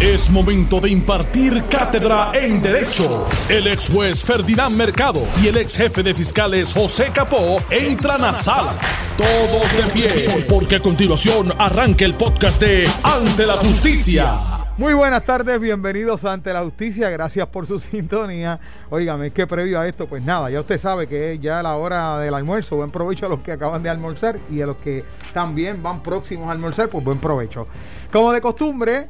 Es 0.00 0.28
momento 0.28 0.80
de 0.80 0.90
impartir 0.90 1.62
cátedra 1.70 2.32
en 2.34 2.60
Derecho. 2.60 3.26
El 3.48 3.68
ex 3.68 3.88
juez 3.88 4.24
Ferdinand 4.24 4.76
Mercado 4.76 5.22
y 5.40 5.46
el 5.46 5.56
ex 5.56 5.76
jefe 5.76 6.02
de 6.02 6.12
fiscales 6.12 6.74
José 6.74 7.10
Capó 7.14 7.62
entran 7.70 8.24
a 8.24 8.34
sala. 8.34 8.74
Todos 9.16 9.72
de 9.72 9.82
pie, 9.92 10.46
porque 10.48 10.76
a 10.76 10.80
continuación 10.80 11.46
arranca 11.58 12.04
el 12.04 12.14
podcast 12.14 12.60
de 12.60 12.88
Ante 13.04 13.46
la 13.46 13.54
Justicia. 13.54 14.40
Muy 14.76 14.94
buenas 14.94 15.24
tardes, 15.24 15.60
bienvenidos 15.60 16.24
a 16.24 16.32
Ante 16.32 16.52
la 16.52 16.62
Justicia, 16.62 17.08
gracias 17.08 17.46
por 17.46 17.68
su 17.68 17.78
sintonía. 17.78 18.58
Óigame, 18.90 19.28
es 19.28 19.32
que 19.32 19.46
previo 19.46 19.78
a 19.78 19.86
esto, 19.86 20.08
pues 20.08 20.24
nada, 20.24 20.50
ya 20.50 20.60
usted 20.60 20.78
sabe 20.78 21.06
que 21.06 21.34
es 21.34 21.40
ya 21.40 21.62
la 21.62 21.76
hora 21.76 22.18
del 22.18 22.34
almuerzo, 22.34 22.76
buen 22.76 22.90
provecho 22.90 23.26
a 23.26 23.28
los 23.28 23.40
que 23.40 23.52
acaban 23.52 23.84
de 23.84 23.90
almorzar 23.90 24.40
y 24.50 24.60
a 24.60 24.66
los 24.66 24.78
que 24.78 25.04
también 25.32 25.80
van 25.84 26.02
próximos 26.02 26.48
a 26.48 26.50
almorzar, 26.50 26.88
pues 26.88 27.04
buen 27.04 27.18
provecho. 27.18 27.68
Como 28.10 28.32
de 28.32 28.40
costumbre, 28.40 29.06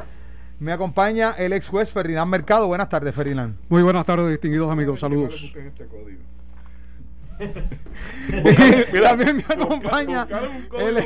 me 0.58 0.72
acompaña 0.72 1.32
el 1.36 1.52
ex 1.52 1.68
juez 1.68 1.90
Ferdinand 1.90 2.30
Mercado. 2.30 2.66
Buenas 2.66 2.88
tardes, 2.88 3.14
Ferdinand. 3.14 3.56
Muy 3.68 3.82
buenas 3.82 4.06
tardes, 4.06 4.30
distinguidos 4.30 4.70
amigos. 4.70 5.00
Saludos. 5.00 5.52
También 9.02 9.36
me 9.36 9.42
acompaña 9.42 10.28
el, 10.78 10.98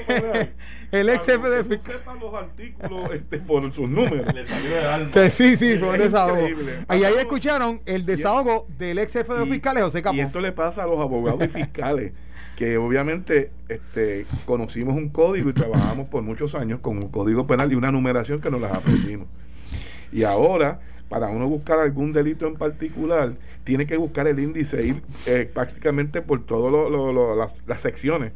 el 0.93 1.09
ex 1.09 1.25
jefe 1.25 1.49
de 1.49 1.65
fiscales. 1.65 2.03
los 2.21 2.35
artículos 2.35 3.11
este, 3.13 3.39
por 3.39 3.73
sus 3.73 3.89
números. 3.89 4.35
Le 4.35 4.45
salió 4.45 4.71
de 4.71 4.87
alma. 4.87 5.31
Sí, 5.31 5.57
sí, 5.57 5.77
por 5.77 5.95
el 5.95 6.03
desahogo. 6.03 6.49
Y 6.49 7.05
ahí 7.05 7.15
escucharon 7.17 7.81
el 7.87 8.05
desahogo 8.05 8.67
del 8.79 8.99
ex 8.99 9.15
jefe 9.15 9.33
de 9.33 9.47
fiscales, 9.47 9.83
José 9.85 10.03
Capó. 10.03 10.17
Y 10.17 10.21
esto 10.21 10.41
le 10.41 10.53
pasa 10.53 10.83
a 10.83 10.87
los 10.87 11.01
abogados 11.01 11.43
y 11.43 11.49
fiscales 11.49 12.13
que 12.59 12.77
obviamente 12.77 13.53
este, 13.69 14.27
conocimos 14.45 14.97
un 14.97 15.11
código 15.11 15.49
y 15.49 15.53
trabajamos 15.53 16.09
por 16.09 16.25
muchos 16.25 16.57
años 16.57 16.81
con 16.81 16.97
un 16.97 17.09
código 17.09 17.47
penal 17.47 17.71
y 17.71 17.77
una 17.77 17.93
numeración 17.93 18.41
que 18.41 18.51
nos 18.51 18.61
las 18.61 18.73
aprendimos. 18.73 19.29
Y 20.11 20.25
ahora, 20.25 20.81
para 21.09 21.29
uno 21.29 21.49
buscar 21.49 21.79
algún 21.79 22.13
delito 22.13 22.47
en 22.47 22.55
particular, 22.55 23.33
tiene 23.65 23.87
que 23.87 23.97
buscar 23.97 24.27
el 24.27 24.39
índice, 24.39 24.85
ir 24.85 25.03
eh, 25.27 25.51
prácticamente 25.53 26.23
por 26.23 26.45
todas 26.45 26.73
las, 27.37 27.53
las 27.67 27.81
secciones 27.81 28.33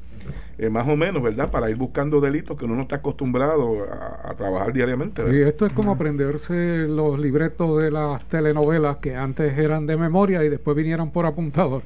eh, 0.59 0.69
más 0.69 0.87
o 0.87 0.97
menos, 0.97 1.23
¿verdad? 1.23 1.51
Para 1.51 1.71
ir 1.71 1.77
buscando 1.77 2.21
delitos 2.21 2.57
que 2.57 2.67
uno 2.67 2.77
no 2.77 2.83
está 2.83 2.97
acostumbrado 2.97 3.87
a, 3.91 4.35
trabajar 4.35 4.73
diariamente. 4.73 5.23
Sí, 5.29 5.41
esto 5.41 5.67
es 5.67 5.73
como 5.73 5.93
aprenderse 5.93 6.87
los 6.89 7.19
libretos 7.19 7.83
de 7.83 7.91
las 7.91 8.25
telenovelas 8.27 8.99
que 8.99 9.17
antes 9.17 9.59
eran 9.59 9.87
de 9.87 9.97
memoria 9.97 10.45
y 10.45 10.49
después 10.49 10.77
vinieron 10.77 11.11
por 11.11 11.27
apuntador. 11.27 11.83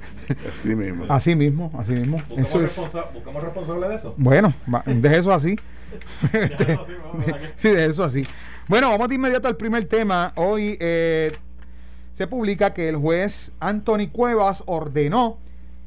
Así 0.49 0.75
mismo. 0.75 1.07
Así 1.09 1.35
mismo, 1.35 1.73
así 1.79 1.93
mismo. 1.93 2.23
Eso 2.37 2.63
es... 2.63 2.77
¿Buscamos 3.15 3.43
responsable 3.43 3.89
de 3.89 3.95
eso? 3.95 4.15
Bueno, 4.17 4.53
de 4.85 5.17
eso 5.17 5.33
así. 5.33 5.57
sí, 7.57 7.69
de 7.71 7.87
eso 7.87 8.05
así. 8.05 8.25
Bueno, 8.69 8.91
vamos 8.91 9.09
de 9.09 9.15
inmediato 9.15 9.47
al 9.47 9.57
primer 9.57 9.85
tema. 9.85 10.33
Hoy 10.35 10.77
eh, 10.81 11.31
se 12.15 12.27
publica 12.27 12.75
que 12.75 12.89
el 12.89 12.97
juez 12.97 13.53
Anthony 13.61 14.09
Cuevas 14.11 14.65
ordenó 14.67 15.39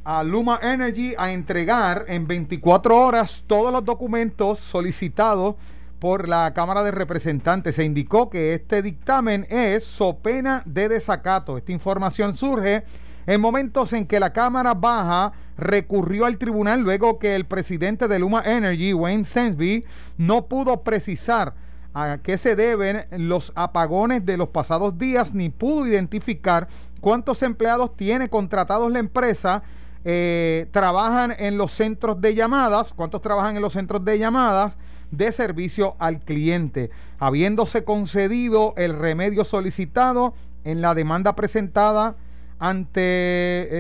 a 0.05 0.23
Luma 0.23 0.61
Energy 0.63 1.13
a 1.17 1.33
entregar 1.33 2.05
en 2.07 2.25
24 2.25 2.95
horas 2.95 3.44
todos 3.47 3.73
los 3.73 3.83
documentos 3.83 4.59
solicitados 4.59 5.55
por 6.00 6.30
la 6.30 6.53
Cámara 6.53 6.81
de 6.81 6.91
Representantes. 6.91 7.75
Se 7.75 7.83
indicó 7.83 8.30
que 8.30 8.53
este 8.53 8.81
dictamen 8.81 9.45
es 9.50 9.83
so 9.83 10.19
pena 10.19 10.63
de 10.66 10.88
desacato. 10.88 11.57
Esta 11.57 11.73
información 11.73 12.38
surge 12.38 12.85
en 13.27 13.41
momentos 13.41 13.91
en 13.91 14.07
que 14.07 14.22
la 14.22 14.31
Cámara 14.31 14.73
Baja 14.73 15.33
recurrió 15.57 16.25
al 16.25 16.38
tribunal 16.38 16.80
luego 16.80 17.19
que 17.19 17.35
el 17.35 17.45
presidente 17.45 18.07
de 18.07 18.19
Luma 18.19 18.41
Energy, 18.45 18.94
Wayne 18.94 19.25
Sensby, 19.25 19.83
no 20.17 20.45
pudo 20.45 20.81
precisar 20.81 21.55
a 22.00 22.17
qué 22.19 22.38
se 22.38 22.55
deben 22.55 23.05
los 23.11 23.52
apagones 23.55 24.25
de 24.25 24.38
los 24.38 24.50
pasados 24.50 24.97
días 24.97 25.33
ni 25.33 25.50
pudo 25.50 25.88
identificar 25.88 26.67
cuántos 27.02 27.44
empleados 27.44 27.95
tiene 27.95 28.30
contratados 28.30 28.91
la 28.91 29.00
empresa 29.00 29.64
eh, 30.06 30.67
trabajan 30.72 31.34
en 31.38 31.57
los 31.57 31.74
centros 31.74 32.22
de 32.22 32.34
llamadas. 32.34 32.94
¿Cuántos 32.94 33.22
trabajan 33.22 33.57
en 33.57 33.62
los 33.62 33.74
centros 33.74 34.03
de 34.06 34.18
llamadas? 34.18 34.78
de 35.12 35.31
servicio 35.31 35.96
al 35.97 36.19
cliente, 36.19 36.91
habiéndose 37.18 37.84
concedido 37.84 38.75
el 38.78 38.97
remedio 38.97 39.44
solicitado 39.44 40.35
en 40.63 40.81
la 40.81 40.94
demanda 40.94 41.35
presentada 41.35 42.16
ante 42.59 43.00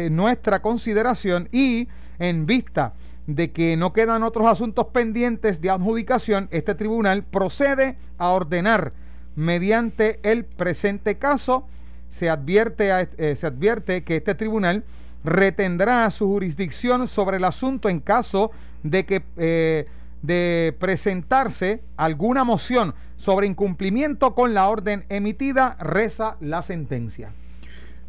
eh, 0.05 0.09
nuestra 0.09 0.61
consideración 0.61 1.49
y 1.51 1.87
en 2.17 2.45
vista 2.45 2.93
de 3.35 3.51
que 3.51 3.77
no 3.77 3.93
quedan 3.93 4.23
otros 4.23 4.47
asuntos 4.47 4.87
pendientes 4.87 5.61
de 5.61 5.69
adjudicación, 5.69 6.47
este 6.49 6.73
tribunal 6.73 7.23
procede 7.23 7.95
a 8.17 8.29
ordenar 8.29 8.91
mediante 9.35 10.19
el 10.23 10.45
presente 10.45 11.19
caso, 11.19 11.67
se 12.09 12.27
advierte, 12.27 12.89
eh, 13.17 13.35
se 13.35 13.45
advierte 13.45 14.03
que 14.03 14.15
este 14.15 14.33
tribunal 14.33 14.83
retendrá 15.23 16.09
su 16.09 16.27
jurisdicción 16.27 17.07
sobre 17.07 17.37
el 17.37 17.43
asunto 17.43 17.87
en 17.87 17.99
caso 17.99 18.49
de 18.81 19.05
que 19.05 19.21
eh, 19.37 19.85
de 20.23 20.75
presentarse 20.79 21.83
alguna 21.97 22.43
moción 22.43 22.95
sobre 23.15 23.45
incumplimiento 23.45 24.33
con 24.33 24.55
la 24.55 24.67
orden 24.67 25.05
emitida, 25.07 25.77
reza 25.79 26.35
la 26.41 26.63
sentencia. 26.63 27.31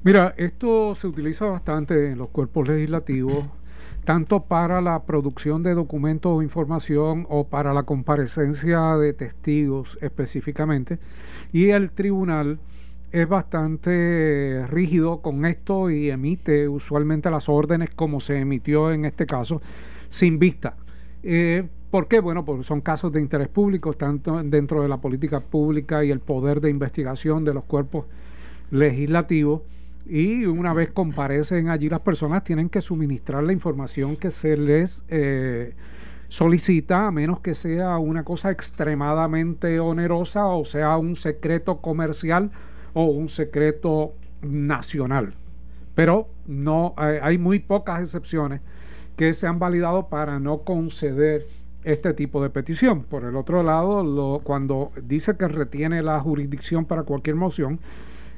Mira, 0.03 0.35
esto 0.39 0.95
se 0.95 1.07
utiliza 1.07 1.45
bastante 1.45 2.13
en 2.13 2.19
los 2.19 2.31
cuerpos 2.31 2.67
legislativos, 2.67 3.45
tanto 4.05 4.45
para 4.45 4.81
la 4.81 5.03
producción 5.03 5.63
de 5.63 5.75
documentos 5.75 6.33
o 6.33 6.43
información 6.43 7.27
o 7.29 7.45
para 7.45 7.75
la 7.75 7.83
comparecencia 7.83 8.97
de 8.97 9.13
testigos 9.13 9.99
específicamente, 10.01 10.99
y 11.53 11.71
el 11.71 11.91
tribunal 11.91 12.59
es 13.13 13.29
bastante 13.29 14.65
rígido 14.69 15.21
con 15.21 15.45
esto 15.45 15.91
y 15.91 16.11
emite 16.11 16.69
usualmente 16.69 17.31
las 17.31 17.49
órdenes 17.49 17.91
como 17.91 18.21
se 18.21 18.39
emitió 18.39 18.93
en 18.93 19.05
este 19.05 19.27
caso, 19.27 19.61
sin 20.09 20.39
vista. 20.39 20.77
Eh, 21.23 21.67
¿Por 21.91 22.07
qué? 22.07 22.21
Bueno, 22.21 22.45
porque 22.45 22.63
son 22.63 22.81
casos 22.81 23.13
de 23.13 23.21
interés 23.21 23.49
público, 23.49 23.93
tanto 23.95 24.41
dentro 24.45 24.83
de 24.83 24.89
la 24.89 24.99
política 24.99 25.41
pública 25.41 26.05
y 26.05 26.13
el 26.13 26.21
poder 26.21 26.61
de 26.61 26.71
investigación 26.71 27.45
de 27.45 27.53
los 27.53 27.65
cuerpos 27.65 28.07
legislativos. 28.71 29.63
Y 30.07 30.45
una 30.47 30.73
vez 30.73 30.91
comparecen 30.91 31.69
allí 31.69 31.89
las 31.89 32.01
personas, 32.01 32.45
tienen 32.45 32.69
que 32.69 32.81
suministrar 32.81 33.43
la 33.43 33.53
información 33.53 34.17
que 34.17 34.31
se 34.31 34.57
les 34.57 35.05
eh, 35.09 35.75
solicita, 36.29 37.07
a 37.07 37.11
menos 37.11 37.41
que 37.41 37.55
sea 37.55 37.99
una 37.99 38.25
cosa 38.25 38.51
extremadamente 38.51 39.81
onerosa 39.81 40.47
o 40.47 40.65
sea 40.65 40.97
un 40.97 41.17
secreto 41.17 41.79
comercial 41.79 42.51
o 42.95 43.05
un 43.05 43.29
secreto 43.29 44.15
nacional. 44.43 45.35
Pero 45.95 46.29
no 46.47 46.95
hay 46.97 47.37
muy 47.37 47.59
pocas 47.59 48.01
excepciones 48.01 48.61
que 49.17 49.35
se 49.35 49.47
han 49.47 49.59
validado 49.59 50.09
para 50.09 50.39
no 50.39 50.63
conceder 50.63 51.47
este 51.85 52.15
tipo 52.15 52.43
de 52.43 52.51
petición. 52.51 53.03
Por 53.03 53.25
el 53.25 53.37
otro 53.37 53.63
lado, 53.63 54.03
lo, 54.03 54.41
cuando 54.43 54.93
dice 55.03 55.37
que 55.37 55.49
retiene 55.49 56.03
la 56.03 56.21
jurisdicción 56.21 56.85
para 56.85 57.03
cualquier 57.03 57.37
moción, 57.37 57.81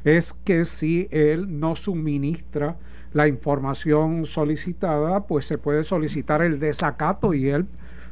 es 0.05 0.33
que 0.33 0.65
si 0.65 1.09
él 1.11 1.61
no 1.61 1.77
suministra 1.77 2.77
la 3.13 3.29
información 3.29 4.25
solicitada, 4.25 5.27
pues 5.27 5.45
se 5.47 5.59
puede 5.59 5.85
solicitar 5.85 6.43
el 6.43 6.59
desacato 6.59 7.35
y 7.35 7.49
él 7.49 7.67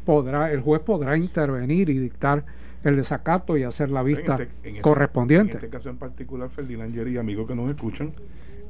podrá, 0.04 0.52
el 0.52 0.60
juez 0.60 0.82
podrá 0.82 1.16
intervenir 1.16 1.88
y 1.90 1.98
dictar 1.98 2.44
el 2.84 2.96
desacato 2.96 3.56
y 3.56 3.62
hacer 3.62 3.90
la 3.90 4.02
vista 4.02 4.34
este, 4.34 4.48
este, 4.62 4.80
correspondiente. 4.80 5.52
En 5.52 5.56
este 5.58 5.68
caso 5.68 5.90
en 5.90 5.96
particular, 5.96 6.48
Ferdinand 6.50 6.94
y 7.08 7.18
amigos 7.18 7.46
que 7.46 7.54
nos 7.54 7.70
escuchan, 7.70 8.12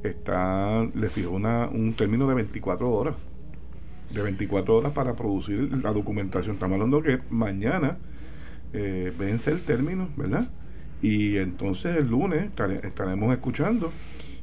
está, 0.02 0.84
le 0.94 1.08
fijó 1.08 1.30
una, 1.30 1.68
un 1.68 1.94
término 1.94 2.26
de 2.28 2.34
24 2.34 2.90
horas. 2.90 3.14
De 4.12 4.20
24 4.22 4.76
horas 4.76 4.92
para 4.92 5.14
producir 5.14 5.70
la 5.82 5.92
documentación. 5.92 6.54
Estamos 6.54 6.74
hablando 6.74 7.00
que 7.00 7.20
mañana 7.30 7.98
eh, 8.72 9.12
vence 9.16 9.52
el 9.52 9.62
término, 9.62 10.08
¿verdad? 10.16 10.48
Y 11.02 11.36
entonces 11.38 11.96
el 11.96 12.08
lunes 12.08 12.50
estaremos 12.82 13.32
escuchando 13.32 13.92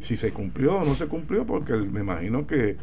si 0.02 0.16
se 0.18 0.32
cumplió 0.32 0.78
o 0.78 0.86
no 0.86 0.94
se 0.94 1.08
cumplió, 1.08 1.46
porque 1.46 1.74
me 1.74 2.02
imagino 2.02 2.48
que 2.48 2.78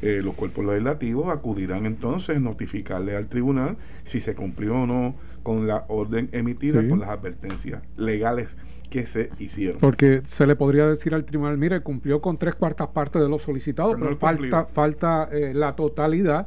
eh, 0.00 0.20
los 0.22 0.34
cuerpos 0.34 0.64
legislativos 0.64 1.28
acudirán 1.28 1.86
entonces 1.86 2.36
a 2.36 2.40
notificarle 2.40 3.16
al 3.16 3.28
tribunal 3.28 3.76
si 4.04 4.20
se 4.20 4.34
cumplió 4.34 4.82
o 4.82 4.86
no 4.86 5.14
con 5.42 5.66
la 5.66 5.84
orden 5.88 6.28
emitida, 6.32 6.86
con 6.88 7.00
las 7.00 7.10
advertencias 7.10 7.82
legales 7.96 8.56
que 8.90 9.06
se 9.06 9.30
hicieron. 9.38 9.80
Porque 9.80 10.22
se 10.24 10.46
le 10.46 10.54
podría 10.54 10.86
decir 10.86 11.14
al 11.14 11.24
tribunal, 11.24 11.56
mire, 11.56 11.80
cumplió 11.80 12.20
con 12.20 12.36
tres 12.36 12.54
cuartas 12.54 12.88
partes 12.88 13.22
de 13.22 13.28
lo 13.28 13.38
solicitado, 13.38 13.96
pero, 13.96 14.16
falta, 14.18 14.66
falta 14.66 15.28
eh, 15.32 15.52
la 15.54 15.74
totalidad. 15.74 16.46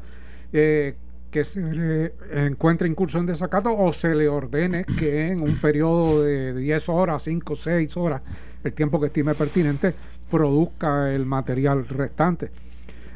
Eh, 0.53 0.95
que 1.35 1.43
se 1.43 1.59
le 1.59 2.13
encuentre 2.31 2.87
incurso 2.87 3.19
en 3.19 3.25
desacato 3.25 3.77
o 3.77 3.91
se 3.91 4.15
le 4.15 4.29
ordene 4.29 4.85
que 4.85 5.27
en 5.27 5.41
un 5.41 5.57
periodo 5.57 6.23
de 6.23 6.53
10 6.53 6.87
horas, 6.87 7.23
5, 7.23 7.57
6 7.57 7.97
horas, 7.97 8.21
el 8.63 8.71
tiempo 8.71 9.01
que 9.01 9.07
estime 9.07 9.35
pertinente, 9.35 9.93
produzca 10.31 11.11
el 11.11 11.25
material 11.25 11.89
restante. 11.89 12.51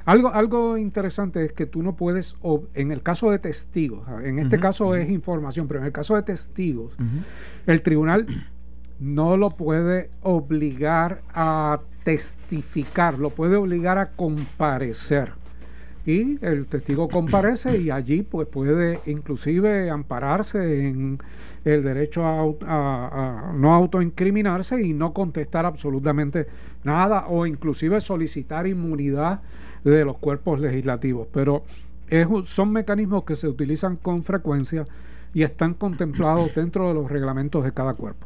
Algo, 0.04 0.34
algo 0.34 0.78
interesante 0.78 1.46
es 1.46 1.54
que 1.54 1.66
tú 1.66 1.82
no 1.82 1.96
puedes, 1.96 2.36
en 2.74 2.92
el 2.92 3.02
caso 3.04 3.32
de 3.32 3.40
testigos, 3.40 4.06
en 4.22 4.40
este 4.40 4.60
caso 4.60 4.98
es 4.98 5.10
información, 5.10 5.70
pero 5.70 5.80
en 5.80 5.86
el 5.86 5.94
caso 5.94 6.18
de 6.18 6.24
testigos, 6.24 6.92
el 7.68 7.82
tribunal 7.82 8.26
no 9.00 9.38
lo 9.38 9.52
puede 9.52 10.10
obligar 10.24 11.22
a 11.34 11.80
testificar, 12.04 13.18
lo 13.18 13.30
puede 13.30 13.56
obligar 13.56 13.98
a 13.98 14.08
comparecer. 14.08 15.32
Y 16.10 16.40
el 16.42 16.66
testigo 16.66 17.08
comparece 17.08 17.78
y 17.78 17.92
allí 17.92 18.24
pues 18.24 18.48
puede 18.48 19.00
inclusive 19.06 19.92
ampararse 19.92 20.88
en 20.88 21.20
el 21.64 21.84
derecho 21.84 22.26
a, 22.26 23.54
no 23.56 23.76
autoincriminarse 23.76 24.82
y 24.82 24.94
no 24.94 25.14
contestar 25.14 25.68
absolutamente 25.68 26.48
nada 26.84 27.28
o 27.28 27.46
inclusive 27.46 28.02
solicitar 28.02 28.66
inmunidad 28.66 29.42
de 29.84 30.04
los 30.04 30.18
cuerpos 30.18 30.60
legislativos. 30.60 31.28
Pero 31.32 31.64
son 32.46 32.72
mecanismos 32.72 33.24
que 33.24 33.36
se 33.36 33.48
utilizan 33.48 33.96
con 33.96 34.24
frecuencia 34.24 34.88
y 35.36 35.44
están 35.44 35.76
contemplados 35.76 36.56
dentro 36.56 36.88
de 36.88 36.96
los 36.96 37.12
reglamentos 37.12 37.64
de 37.64 37.72
cada 37.72 37.94
cuerpo. 37.94 38.26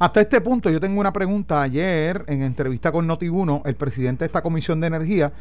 Hasta 0.00 0.20
este 0.20 0.40
punto 0.40 0.70
yo 0.70 0.80
tengo 0.80 1.00
una 1.00 1.12
pregunta. 1.12 1.62
Ayer 1.62 2.24
en 2.26 2.42
entrevista 2.42 2.90
con 2.90 3.08
Noti1, 3.08 3.62
el 3.64 3.76
presidente 3.76 4.24
de 4.24 4.26
esta 4.26 4.42
comisión 4.42 4.80
de 4.80 4.88
energía, 4.88 5.32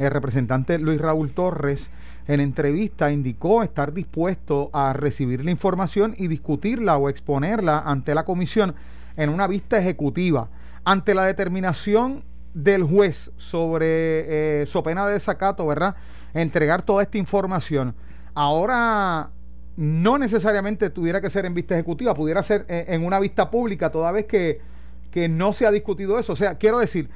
el 0.00 0.10
representante 0.10 0.78
Luis 0.78 0.98
Raúl 0.98 1.30
Torres, 1.32 1.90
en 2.26 2.40
entrevista 2.40 3.12
indicó 3.12 3.62
estar 3.62 3.92
dispuesto 3.92 4.70
a 4.72 4.94
recibir 4.94 5.44
la 5.44 5.50
información 5.50 6.14
y 6.16 6.26
discutirla 6.26 6.96
o 6.96 7.10
exponerla 7.10 7.80
ante 7.80 8.14
la 8.14 8.24
comisión 8.24 8.74
en 9.16 9.28
una 9.28 9.46
vista 9.46 9.78
ejecutiva. 9.78 10.48
Ante 10.84 11.14
la 11.14 11.24
determinación 11.24 12.24
del 12.54 12.82
juez 12.82 13.30
sobre 13.36 14.62
eh, 14.62 14.66
su 14.66 14.82
pena 14.82 15.06
de 15.06 15.12
desacato, 15.12 15.66
¿verdad? 15.66 15.96
Entregar 16.32 16.80
toda 16.80 17.02
esta 17.02 17.18
información. 17.18 17.94
Ahora 18.34 19.30
no 19.76 20.16
necesariamente 20.16 20.88
tuviera 20.88 21.20
que 21.20 21.28
ser 21.28 21.44
en 21.44 21.52
vista 21.52 21.74
ejecutiva, 21.74 22.14
pudiera 22.14 22.42
ser 22.42 22.64
eh, 22.68 22.86
en, 22.88 23.04
una 23.04 23.20
vista 23.20 23.50
pública, 23.50 23.90
toda 23.90 24.12
vez 24.12 24.24
que, 24.24 24.62
que 25.10 25.28
no 25.28 25.52
se 25.52 25.66
ha 25.66 25.70
discutido 25.70 26.18
eso. 26.18 26.32
O 26.32 26.36
sea, 26.36 26.54
quiero 26.54 26.78
decir, 26.78 27.10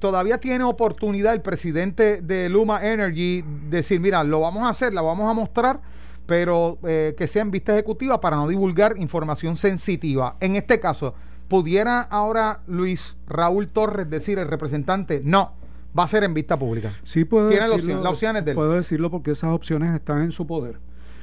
todavía 0.00 0.38
tiene 0.38 0.64
oportunidad 0.64 1.32
el 1.34 1.42
presidente 1.42 2.22
de 2.22 2.48
Luma 2.48 2.84
Energy 2.84 3.44
decir, 3.68 4.00
mira, 4.00 4.24
lo 4.24 4.40
vamos 4.40 4.64
a 4.64 4.70
hacer, 4.70 4.92
la 4.92 5.02
vamos 5.02 5.30
a 5.30 5.34
mostrar, 5.34 5.80
pero 6.26 6.78
eh, 6.84 7.14
que 7.16 7.28
sea 7.28 7.42
en 7.42 7.50
vista 7.50 7.72
ejecutiva 7.72 8.20
para 8.20 8.36
no 8.36 8.48
divulgar 8.48 8.94
información 8.96 9.56
sensitiva. 9.56 10.36
En 10.40 10.56
este 10.56 10.80
caso, 10.80 11.14
¿pudiera 11.48 12.00
ahora 12.00 12.62
Luis 12.66 13.16
Raúl 13.26 13.68
Torres 13.68 14.10
decir, 14.10 14.38
el 14.38 14.48
representante, 14.48 15.20
no, 15.22 15.52
va 15.96 16.04
a 16.04 16.08
ser 16.08 16.24
en 16.24 16.34
vista 16.34 16.56
pública? 16.56 16.92
Sí, 17.04 17.24
puedo 17.24 17.48
decirlo, 17.48 18.02
las 18.02 18.12
opciones 18.12 18.44
de 18.44 18.54
Puedo 18.54 18.72
decirlo 18.72 19.10
porque 19.10 19.32
esas 19.32 19.50
opciones 19.50 19.94
están 19.94 20.22
en 20.22 20.32
su 20.32 20.46
poder 20.46 20.78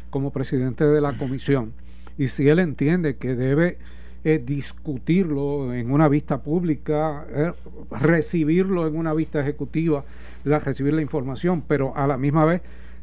como 0.09 0.31
presidente 0.31 0.85
de 0.85 1.01
la 1.01 1.18
comisión. 1.18 1.74
Y 2.18 2.29
si 2.29 2.47
él 2.47 2.59
entiende 2.59 3.18
que 3.18 3.35
debe 3.35 3.77
eh, 4.23 4.41
discutirlo 4.43 5.73
en 5.73 5.91
una 5.91 6.07
vista 6.07 6.41
pública, 6.41 7.25
eh, 7.29 7.53
recibirlo 7.91 8.87
en 8.87 8.97
una 8.97 9.13
vista 9.13 9.39
ejecutiva, 9.39 10.03
la, 10.43 10.59
recibir 10.59 10.93
la 10.93 11.01
información, 11.01 11.63
pero 11.67 11.95
a 11.95 12.07
la 12.07 12.17
misma 12.17 12.45
vez 12.45 12.61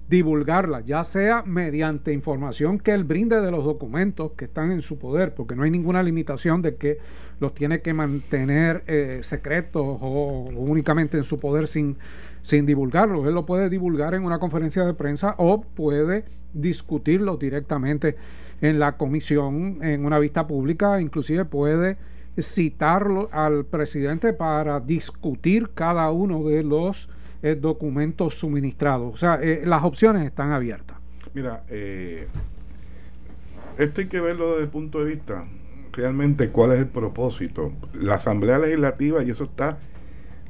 divulgarla, 0.08 0.80
ya 0.80 1.02
sea 1.02 1.42
mediante 1.46 2.12
información 2.12 2.78
que 2.78 2.92
él 2.92 3.04
brinde 3.04 3.40
de 3.40 3.50
los 3.50 3.64
documentos 3.64 4.32
que 4.32 4.44
están 4.44 4.70
en 4.70 4.82
su 4.82 4.98
poder, 4.98 5.34
porque 5.34 5.56
no 5.56 5.62
hay 5.62 5.70
ninguna 5.70 6.02
limitación 6.02 6.60
de 6.60 6.76
que 6.76 6.98
los 7.40 7.54
tiene 7.54 7.80
que 7.80 7.94
mantener 7.94 8.84
eh, 8.86 9.20
secretos 9.22 9.82
o, 9.82 10.50
únicamente 10.54 11.16
en 11.16 11.24
su 11.24 11.40
poder 11.40 11.68
sin, 11.68 11.96
sin 12.42 12.66
divulgarlos. 12.66 13.26
Él 13.26 13.34
lo 13.34 13.46
puede 13.46 13.70
divulgar 13.70 14.14
en 14.14 14.24
una 14.24 14.38
conferencia 14.38 14.84
de 14.84 14.94
prensa 14.94 15.34
o 15.38 15.62
puede 15.62 16.24
discutirlo 16.54 17.36
directamente 17.36 18.16
en 18.60 18.78
la 18.78 18.96
comisión, 18.96 19.78
en 19.82 20.06
una 20.06 20.18
vista 20.18 20.46
pública, 20.46 21.00
inclusive 21.00 21.44
puede 21.44 21.98
citarlo 22.40 23.28
al 23.32 23.64
presidente 23.64 24.32
para 24.32 24.80
discutir 24.80 25.70
cada 25.74 26.10
uno 26.10 26.44
de 26.44 26.62
los 26.62 27.08
eh, 27.42 27.54
documentos 27.54 28.34
suministrados. 28.34 29.14
O 29.14 29.16
sea, 29.16 29.38
eh, 29.42 29.62
las 29.64 29.84
opciones 29.84 30.24
están 30.24 30.52
abiertas. 30.52 30.96
Mira, 31.34 31.64
eh, 31.68 32.26
esto 33.78 34.00
hay 34.00 34.08
que 34.08 34.20
verlo 34.20 34.52
desde 34.52 34.64
el 34.64 34.68
punto 34.70 35.04
de 35.04 35.12
vista 35.12 35.44
realmente 35.92 36.48
cuál 36.50 36.72
es 36.72 36.80
el 36.80 36.86
propósito. 36.86 37.72
La 37.92 38.14
Asamblea 38.14 38.58
Legislativa, 38.58 39.22
y 39.22 39.30
eso 39.30 39.44
está 39.44 39.78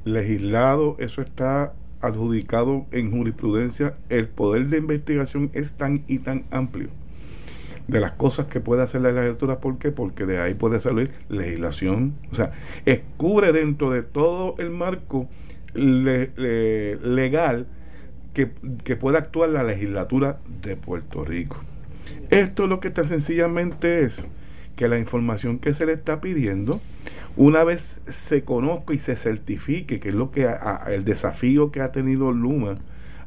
legislado, 0.05 0.97
eso 0.99 1.23
está 1.23 1.73
adjudicado 2.07 2.87
en 2.91 3.11
jurisprudencia, 3.11 3.95
el 4.09 4.29
poder 4.29 4.69
de 4.69 4.79
investigación 4.79 5.51
es 5.53 5.73
tan 5.73 6.05
y 6.07 6.19
tan 6.19 6.45
amplio 6.51 6.89
de 7.89 8.01
las 8.01 8.13
cosas 8.13 8.47
que 8.47 8.61
puede 8.61 8.83
hacer 8.83 9.03
la 9.03 9.13
legislatura. 9.13 9.59
¿Por 9.59 9.79
qué? 9.79 9.91
Porque 9.91 10.27
de 10.27 10.39
ahí 10.39 10.55
puede 10.55 10.81
salir 10.81 11.11
legislación. 11.29 12.15
O 12.33 12.35
sea, 12.35 12.53
cubre 13.17 13.53
dentro 13.53 13.91
de 13.91 14.03
todo 14.03 14.55
el 14.59 14.71
marco 14.71 15.29
legal 15.75 17.67
que, 18.33 18.51
que 18.85 18.97
pueda 18.97 19.19
actuar 19.19 19.51
la 19.51 19.63
legislatura 19.63 20.39
de 20.63 20.77
Puerto 20.77 21.25
Rico. 21.25 21.57
Esto 22.31 22.67
lo 22.67 22.81
que 22.81 22.91
tan 22.91 23.09
sencillamente 23.09 24.05
es 24.05 24.27
que 24.77 24.89
la 24.89 24.99
información 24.99 25.59
que 25.59 25.75
se 25.75 25.87
le 25.87 25.93
está 25.93 26.21
pidiendo 26.21 26.81
una 27.37 27.65
vez 27.65 28.01
se 28.07 28.45
conozca 28.45 28.95
y 28.95 28.99
se 28.99 29.17
certifique, 29.17 29.99
que 29.99 30.11
es 30.11 30.15
lo 30.15 30.31
que 30.31 30.49
el 30.87 31.05
desafío 31.05 31.73
que 31.73 31.81
ha 31.81 31.91
tenido 31.91 32.31
Luma 32.31 32.77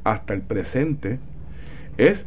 hasta 0.03 0.33
el 0.33 0.41
presente, 0.41 1.19
es 1.97 2.25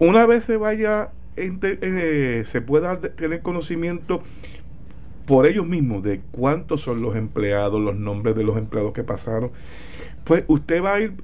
una 0.00 0.26
vez 0.26 0.44
se 0.44 0.56
vaya, 0.56 1.10
eh, 1.36 2.42
se 2.44 2.60
pueda 2.60 3.00
tener 3.00 3.42
conocimiento 3.42 4.22
por 5.26 5.46
ellos 5.46 5.66
mismos 5.66 6.02
de 6.02 6.20
cuántos 6.32 6.82
son 6.82 7.00
los 7.00 7.14
empleados, 7.14 7.80
los 7.80 7.96
nombres 7.96 8.34
de 8.34 8.42
los 8.42 8.58
empleados 8.58 8.92
que 8.92 9.04
pasaron, 9.04 9.52
pues 10.24 10.44
usted 10.48 10.82
va 10.82 10.94
a 10.94 11.00
ir, 11.00 11.14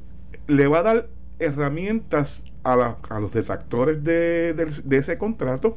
le 0.46 0.68
va 0.68 0.78
a 0.78 0.82
dar 0.82 1.08
herramientas 1.40 2.44
a, 2.62 2.96
a 3.08 3.20
los 3.20 3.32
detractores 3.32 4.04
de, 4.04 4.54
de 4.84 4.96
ese 4.96 5.18
contrato 5.18 5.76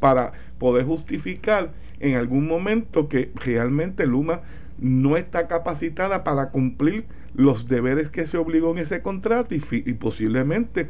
para 0.00 0.32
poder 0.58 0.84
justificar 0.84 1.70
en 2.00 2.16
algún 2.16 2.48
momento 2.48 3.08
que 3.08 3.30
realmente 3.34 4.06
Luma 4.06 4.40
no 4.78 5.16
está 5.16 5.46
capacitada 5.46 6.24
para 6.24 6.50
cumplir 6.50 7.04
los 7.34 7.68
deberes 7.68 8.10
que 8.10 8.26
se 8.26 8.38
obligó 8.38 8.72
en 8.72 8.78
ese 8.78 9.02
contrato 9.02 9.54
y, 9.54 9.60
posiblemente 9.94 10.88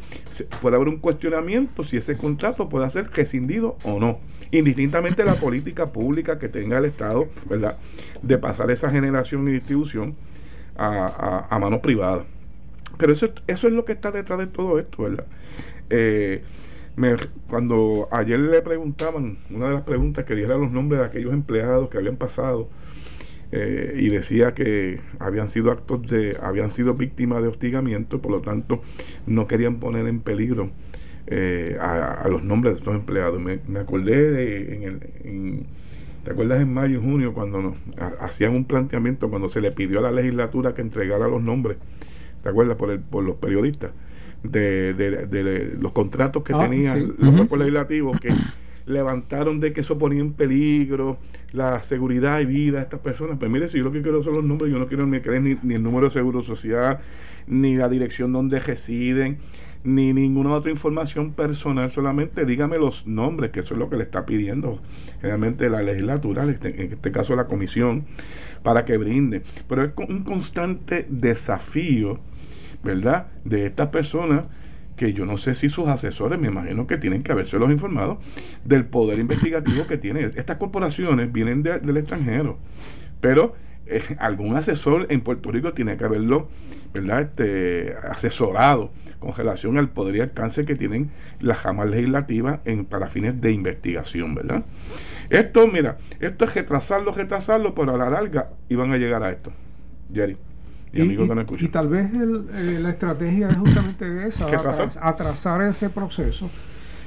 pueda 0.63 0.77
haber 0.77 0.89
un 0.89 0.99
cuestionamiento 0.99 1.85
si 1.85 1.99
ese 1.99 2.17
contrato 2.17 2.69
puede 2.69 2.89
ser 2.91 3.11
rescindido 3.11 3.77
o 3.85 3.99
no, 3.99 4.21
indistintamente 4.51 5.25
la 5.25 5.35
política 5.35 5.93
pública 5.93 6.39
que 6.39 6.49
tenga 6.49 6.79
el 6.79 6.87
Estado, 6.87 7.29
¿verdad?, 7.49 7.77
de 8.23 8.39
pasar 8.39 8.71
esa 8.71 8.91
generación 8.91 9.47
y 9.49 9.53
distribución 9.53 10.15
a, 10.77 11.47
a, 11.51 11.59
manos 11.59 11.81
privadas. 11.81 12.25
Pero 12.97 13.13
eso, 13.13 13.29
eso 13.47 13.67
es 13.67 13.73
lo 13.75 13.85
que 13.85 13.93
está 13.93 14.11
detrás 14.11 14.39
de 14.39 14.47
todo 14.47 14.79
esto, 14.79 15.03
¿verdad? 15.03 15.27
Eh, 15.91 16.43
cuando 17.49 18.09
ayer 18.11 18.39
le 18.39 18.63
preguntaban, 18.63 19.39
una 19.51 19.69
de 19.69 19.75
las 19.75 19.83
preguntas 19.83 20.25
que 20.25 20.35
diera 20.35 20.57
los 20.57 20.71
nombres 20.71 21.01
de 21.01 21.07
aquellos 21.07 21.33
empleados 21.33 21.89
que 21.89 21.99
habían 21.99 22.17
pasado 22.17 22.69
eh, 23.53 23.95
y 23.97 24.09
decía 24.11 24.55
que 24.55 25.01
habían 25.19 25.49
sido 25.49 25.71
actos 25.71 26.09
de, 26.09 26.37
habían 26.41 26.71
sido 26.71 26.95
víctimas 26.95 27.43
de 27.43 27.49
hostigamiento, 27.49 28.21
por 28.21 28.31
lo 28.33 28.41
tanto 28.41 28.83
no 29.27 29.47
querían 29.47 29.77
poner 29.77 30.07
en 30.07 30.21
peligro 30.21 30.71
eh, 31.27 31.77
a, 31.81 32.27
los 32.29 32.43
nombres 32.43 32.75
de 32.75 32.79
estos 32.81 32.95
empleados. 32.95 33.41
Me, 33.41 33.79
acordé 33.79 34.31
de, 34.31 34.75
en 34.75 34.83
el, 34.83 35.67
¿te 36.25 36.33
acuerdas 36.33 36.61
en 36.61 36.73
mayo 36.73 36.99
y 36.99 37.03
junio 37.03 37.35
cuando 37.35 37.75
hacían 38.21 38.55
un 38.55 38.65
planteamiento, 38.65 39.31
cuando 39.31 39.49
se 39.49 39.61
le 39.61 39.73
pidió 39.73 39.99
a 39.99 40.03
la 40.03 40.13
legislatura 40.13 40.75
que 40.75 40.83
entregara 40.83 41.29
los 41.29 41.43
nombres, 41.43 41.79
¿te 42.43 42.49
acuerdas? 42.49 42.77
Por, 42.77 42.91
el, 42.91 43.01
por 43.01 43.25
los 43.25 43.37
periodistas 43.37 43.91
de, 44.43 44.95
de, 44.95 45.77
los 45.79 45.93
contratos 45.93 46.43
que 46.43 46.53
ah, 46.55 46.61
tenían 46.61 47.15
los 47.19 47.35
cuerpos 47.35 47.59
legislativos 47.59 48.21
que 48.21 48.35
levantaron 48.87 49.61
de 49.61 49.73
que 49.73 49.81
eso 49.81 49.99
ponía 49.99 50.21
en 50.21 50.33
peligro 50.33 51.19
la 51.53 51.83
seguridad 51.83 52.41
y 52.41 52.47
vida 52.47 52.79
de 52.79 52.85
estas 52.85 53.01
personas. 53.01 53.39
Pues 53.39 53.51
mire, 53.51 53.69
si 53.69 53.79
yo 53.79 53.85
lo 53.85 53.93
que 53.93 54.03
quiero 54.03 54.23
son 54.23 54.35
los 54.35 54.45
números, 54.45 54.71
yo 54.71 54.79
no 54.79 54.87
quiero 54.87 55.07
ni, 55.07 55.19
ni, 55.21 55.59
ni 55.63 55.75
el 55.75 55.83
número 55.83 56.07
de 56.07 56.11
seguro 56.11 56.43
social, 56.43 57.01
ni 57.47 57.77
la 57.77 57.89
dirección 57.89 58.33
donde 58.33 58.61
residen, 58.61 59.39
ni 59.83 60.13
ninguna 60.13 60.53
otra 60.53 60.71
información 60.71 61.33
personal, 61.33 61.91
solamente 61.91 62.45
dígame 62.45 62.79
los 62.79 63.07
nombres, 63.07 63.51
que 63.51 63.61
eso 63.61 63.75
es 63.75 63.81
lo 63.81 63.89
que 63.89 63.97
le 63.97 64.05
está 64.05 64.27
pidiendo 64.27 64.81
realmente 65.23 65.71
la 65.71 65.83
legislatura, 65.83 66.45
en 66.45 66.51
este, 66.51 66.85
este 66.85 67.13
caso 67.13 67.35
la 67.35 67.47
comisión, 67.47 68.05
para 68.63 68.85
que 68.85 68.97
brinde. 68.97 69.43
Pero 69.69 69.85
es 69.85 69.93
un 70.09 70.23
constante 70.23 71.07
desafío 71.09 72.21
¿verdad? 72.83 73.27
De 73.45 73.67
estas 73.67 73.89
personas 73.89 74.45
que 74.97 75.15
yo 75.15 75.25
no 75.25 75.39
sé 75.39 75.55
si 75.55 75.71
sus 75.71 75.89
asesores, 75.89 76.39
me 76.39 76.49
imagino 76.49 76.87
que 76.87 76.99
tienen 76.99 77.23
que 77.23 77.33
los 77.33 77.71
informado 77.71 78.21
del 78.65 78.85
poder 78.85 79.19
investigativo 79.19 79.87
que 79.87 79.97
tienen. 79.97 80.33
Estas 80.37 80.59
corporaciones 80.59 81.33
vienen 81.33 81.63
del 81.63 81.97
extranjero, 81.97 82.59
pero 83.21 83.55
eh, 83.87 84.03
algún 84.19 84.57
asesor 84.57 85.07
en 85.09 85.23
Puerto 85.23 85.51
Rico 85.51 85.73
tiene 85.73 85.97
que 85.97 86.05
haberlo, 86.05 86.49
¿verdad? 86.93 87.23
Este, 87.23 87.97
asesorado 88.11 88.93
con 89.19 89.35
relación 89.35 89.79
al 89.79 89.89
poder 89.89 90.17
y 90.17 90.21
alcance 90.21 90.67
que 90.67 90.77
tienen 90.77 91.11
las 91.41 91.59
jamas 91.59 91.89
legislativas 91.89 92.61
en, 92.67 92.85
para 92.85 93.09
fines 93.09 93.41
de 93.41 93.53
investigación, 93.53 94.35
¿verdad? 94.35 94.65
Esto, 95.31 95.67
mira, 95.67 95.97
esto 96.21 96.45
es 96.45 96.55
retrasarlo, 96.55 97.13
retrasarlo, 97.13 97.75
pero 97.75 97.95
a 97.95 97.97
la 97.97 98.11
larga 98.11 98.51
iban 98.69 98.93
a 98.93 98.99
llegar 98.99 99.23
a 99.23 99.31
esto. 99.31 99.51
Jerry. 100.13 100.37
Y, 100.93 101.03
y, 101.03 101.69
tal 101.69 101.89
vez 101.89 102.11
eh, 102.13 102.79
la 102.81 102.91
estrategia 102.91 103.49
es 103.49 103.57
justamente 103.57 104.27
esa, 104.27 104.47
atrasar 105.01 105.63
ese 105.63 105.89
proceso 105.89 106.51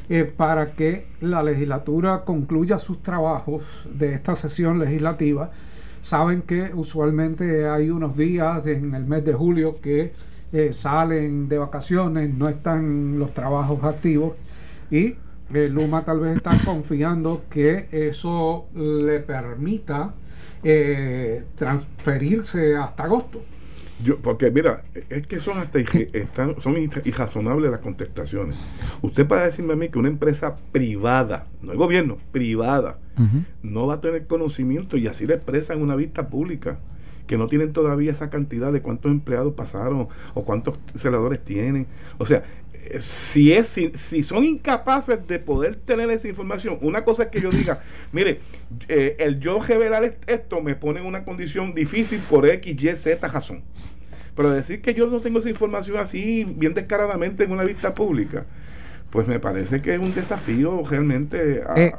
eh, 0.07 0.23
para 0.23 0.71
que 0.71 1.07
la 1.19 1.43
legislatura 1.43 2.23
concluya 2.23 2.79
sus 2.79 3.03
trabajos 3.03 3.63
de 3.93 4.13
esta 4.13 4.35
sesión 4.35 4.79
legislativa. 4.79 5.51
Saben 6.01 6.43
que 6.43 6.71
usualmente 6.73 7.67
hay 7.67 7.89
unos 7.89 8.15
días 8.15 8.65
en 8.67 8.95
el 8.95 9.05
mes 9.05 9.25
de 9.25 9.33
julio 9.33 9.75
que 9.81 10.13
eh, 10.53 10.71
salen 10.71 11.49
de 11.49 11.57
vacaciones, 11.57 12.33
no 12.33 12.47
están 12.47 13.19
los 13.19 13.33
trabajos 13.33 13.83
activos 13.83 14.33
y 14.91 15.15
Luma 15.49 16.03
tal 16.03 16.19
vez 16.21 16.37
está 16.37 16.57
confiando 16.65 17.43
que 17.49 17.87
eso 17.91 18.65
le 18.73 19.19
permita 19.19 20.13
transferirse 21.55 22.75
hasta 22.75 23.03
agosto 23.03 23.41
yo, 24.03 24.17
porque 24.17 24.51
mira, 24.51 24.83
es 25.09 25.25
que 25.27 25.39
son 25.39 25.57
hasta 25.57 25.79
están, 25.79 26.61
son 26.61 26.77
irrazonables 26.77 27.71
las 27.71 27.79
contestaciones. 27.79 28.57
Usted 29.01 29.25
para 29.27 29.45
decirme 29.45 29.73
a 29.73 29.75
mí 29.75 29.89
que 29.89 29.99
una 29.99 30.09
empresa 30.09 30.57
privada, 30.71 31.47
no 31.61 31.71
el 31.71 31.77
gobierno, 31.77 32.17
privada, 32.31 32.99
no 33.61 33.87
va 33.87 33.95
a 33.95 34.01
tener 34.01 34.27
conocimiento 34.27 34.97
y 34.97 35.07
así 35.07 35.25
le 35.25 35.35
expresa 35.35 35.73
en 35.73 35.81
una 35.81 35.95
vista 35.95 36.27
pública 36.27 36.79
que 37.27 37.37
no 37.37 37.47
tienen 37.47 37.73
todavía 37.73 38.11
esa 38.11 38.29
cantidad 38.29 38.71
de 38.71 38.81
cuántos 38.81 39.11
empleados 39.11 39.53
pasaron 39.53 40.09
o 40.33 40.43
cuántos 40.43 40.77
celadores 40.95 41.43
tienen. 41.43 41.87
O 42.17 42.25
sea, 42.25 42.43
eh, 42.73 42.99
si, 43.01 43.53
es, 43.53 43.67
si, 43.67 44.23
son 44.23 44.43
incapaces 44.43 45.25
de 45.25 45.39
poder 45.39 45.77
tener 45.77 46.09
esa 46.09 46.27
información, 46.27 46.77
una 46.81 47.03
cosa 47.03 47.23
es 47.23 47.29
que 47.29 47.41
yo 47.41 47.49
diga, 47.49 47.81
mire, 48.11 48.41
eh, 48.87 49.15
el 49.19 49.39
yo 49.39 49.59
revelar 49.59 50.17
esto 50.27 50.61
me 50.61 50.75
pone 50.75 50.99
en 50.99 51.05
una 51.05 51.23
condición 51.23 51.73
difícil 51.73 52.19
por 52.29 52.47
X, 52.47 52.75
Y, 52.81 52.95
Z 52.95 53.27
razón. 53.27 53.63
Pero 54.35 54.49
decir 54.51 54.81
que 54.81 54.93
yo 54.93 55.07
no 55.07 55.19
tengo 55.19 55.39
esa 55.39 55.49
información 55.49 55.97
así, 55.97 56.43
bien 56.43 56.73
descaradamente 56.73 57.43
en 57.43 57.51
una 57.51 57.63
vista 57.63 57.93
pública, 57.93 58.45
pues 59.13 59.27
me 59.27 59.39
parece 59.39 59.81
que 59.81 59.93
es 59.93 60.01
un 60.01 60.15
desafío 60.15 60.83
realmente 60.83 61.61
a, 61.67 61.75
eh, 61.79 61.93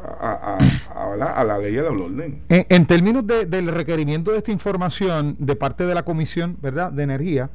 la 1.17 1.59
ley 1.59 1.75
de 1.75 1.83
la 1.83 1.91
orden. 1.91 2.41
En, 2.49 2.87
términos 2.87 3.25
del 3.25 3.69
requerimiento 3.69 4.33
de 4.33 4.39
esta 4.39 4.51
información 4.51 5.37
de 5.39 5.55
parte 5.55 5.87
de 5.87 5.95
la 5.95 6.03
Comisión 6.03 6.57
¿verdad? 6.61 6.91
de 6.91 7.05
Energía, 7.05 7.51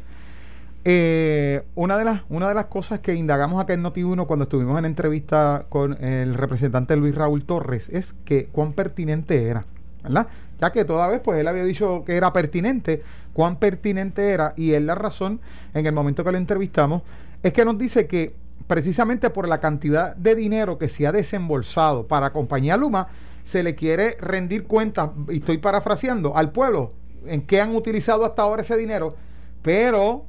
eh, 0.86 1.64
una, 1.76 1.98
de 1.98 2.06
las, 2.06 2.22
una 2.30 2.48
de 2.48 2.56
las 2.56 2.68
cosas 2.68 3.00
que 3.00 3.14
indagamos 3.16 3.62
acá 3.62 3.74
en 3.74 3.84
Noti1 3.84 4.26
cuando 4.28 4.44
estuvimos 4.44 4.80
en 4.80 4.86
entrevista 4.86 5.66
con 5.68 6.02
el 6.02 6.36
representante 6.36 6.96
Luis 6.96 7.14
Raúl 7.14 7.44
Torres 7.44 7.90
es 7.90 8.14
que 8.24 8.46
cuán 8.46 8.72
pertinente 8.72 9.44
era, 9.48 9.66
¿verdad? 10.04 10.28
Ya 10.60 10.72
que 10.72 10.86
toda 10.86 11.08
vez 11.08 11.22
pues 11.22 11.40
él 11.40 11.48
había 11.48 11.64
dicho 11.64 12.04
que 12.06 12.16
era 12.16 12.34
pertinente, 12.34 13.02
cuán 13.34 13.58
pertinente 13.58 14.30
era 14.30 14.54
y 14.58 14.74
es 14.74 14.82
la 14.82 14.96
razón 14.96 15.40
en 15.74 15.86
el 15.86 15.94
momento 15.94 16.24
que 16.24 16.32
lo 16.32 16.38
entrevistamos 16.38 17.04
es 17.44 17.54
que 17.54 17.64
nos 17.64 17.78
dice 17.78 18.08
que 18.08 18.36
precisamente 18.68 19.30
por 19.30 19.48
la 19.48 19.60
cantidad 19.60 20.16
de 20.16 20.36
dinero 20.36 20.78
que 20.78 20.90
se 20.90 21.08
ha 21.08 21.12
desembolsado 21.12 22.08
para 22.08 22.32
Compañía 22.32 22.78
Luma, 22.78 23.08
se 23.44 23.64
le 23.64 23.74
quiere 23.74 24.16
rendir 24.22 24.66
cuentas, 24.66 25.10
y 25.30 25.38
estoy 25.38 25.58
parafraseando, 25.58 26.38
al 26.38 26.52
pueblo 26.52 26.94
en 27.26 27.42
qué 27.42 27.62
han 27.62 27.76
utilizado 27.76 28.26
hasta 28.26 28.44
ahora 28.44 28.62
ese 28.62 28.78
dinero, 28.78 29.16
pero 29.64 30.26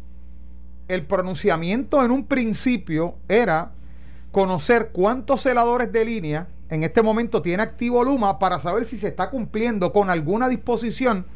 el 0.88 1.04
pronunciamiento 1.04 2.02
en 2.02 2.12
un 2.12 2.24
principio 2.24 3.16
era 3.28 3.72
conocer 4.32 4.90
cuántos 4.92 5.42
celadores 5.42 5.92
de 5.92 6.04
línea 6.04 6.48
en 6.70 6.84
este 6.84 7.02
momento 7.02 7.42
tiene 7.42 7.62
activo 7.62 8.04
Luma 8.04 8.38
para 8.38 8.58
saber 8.60 8.84
si 8.84 8.96
se 8.96 9.08
está 9.08 9.28
cumpliendo 9.28 9.92
con 9.92 10.08
alguna 10.08 10.48
disposición, 10.48 11.26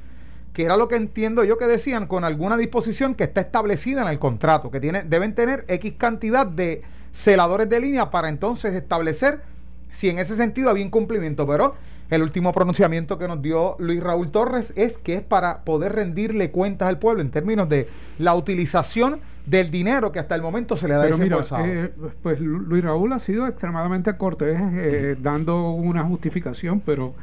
que 0.53 0.65
era 0.65 0.77
lo 0.77 0.87
que 0.87 0.95
entiendo 0.95 1.43
yo 1.43 1.59
que 1.59 1.67
decían, 1.67 2.07
con 2.07 2.23
alguna 2.23 2.57
disposición 2.57 3.17
que 3.17 3.25
está 3.25 3.41
establecida 3.41 4.03
en 4.03 4.09
el 4.09 4.21
contrato, 4.21 4.71
que 4.71 4.79
tiene, 4.79 5.03
deben 5.03 5.35
tener 5.35 5.65
X 5.67 5.95
cantidad 5.99 6.47
de 6.47 6.83
celadores 7.11 7.69
de 7.69 7.81
línea 7.81 8.11
para 8.11 8.29
entonces 8.29 8.75
establecer 8.75 9.43
si 9.91 10.09
en 10.09 10.21
ese 10.21 10.37
sentido 10.37 10.71
había 10.71 10.85
incumplimiento. 10.85 11.47
Pero 11.47 11.75
el 12.11 12.23
último 12.23 12.53
pronunciamiento 12.53 13.19
que 13.19 13.29
nos 13.29 13.41
dio 13.41 13.77
Luis 13.79 14.03
Raúl 14.03 14.31
Torres 14.31 14.73
es 14.77 14.99
que 14.99 15.15
es 15.15 15.23
para 15.23 15.65
poder 15.65 15.93
rendirle 15.93 16.51
cuentas 16.51 16.89
al 16.89 16.99
pueblo 16.99 17.23
en 17.23 17.31
términos 17.31 17.69
de 17.69 17.89
la 18.19 18.35
utilización 18.35 19.21
del 19.47 19.71
dinero 19.71 20.11
que 20.11 20.19
hasta 20.19 20.35
el 20.35 20.43
momento 20.43 20.77
se 20.77 20.89
le 20.89 20.95
da 20.95 21.03
Pero 21.03 21.41
eh, 21.59 21.93
pues 22.23 22.41
Luis 22.41 22.83
Raúl 22.83 23.13
ha 23.13 23.19
sido 23.19 23.47
extremadamente 23.47 24.17
cortés 24.17 24.59
eh, 24.59 25.17
dando 25.21 25.71
una 25.71 26.05
justificación, 26.05 26.81
pero 26.81 27.15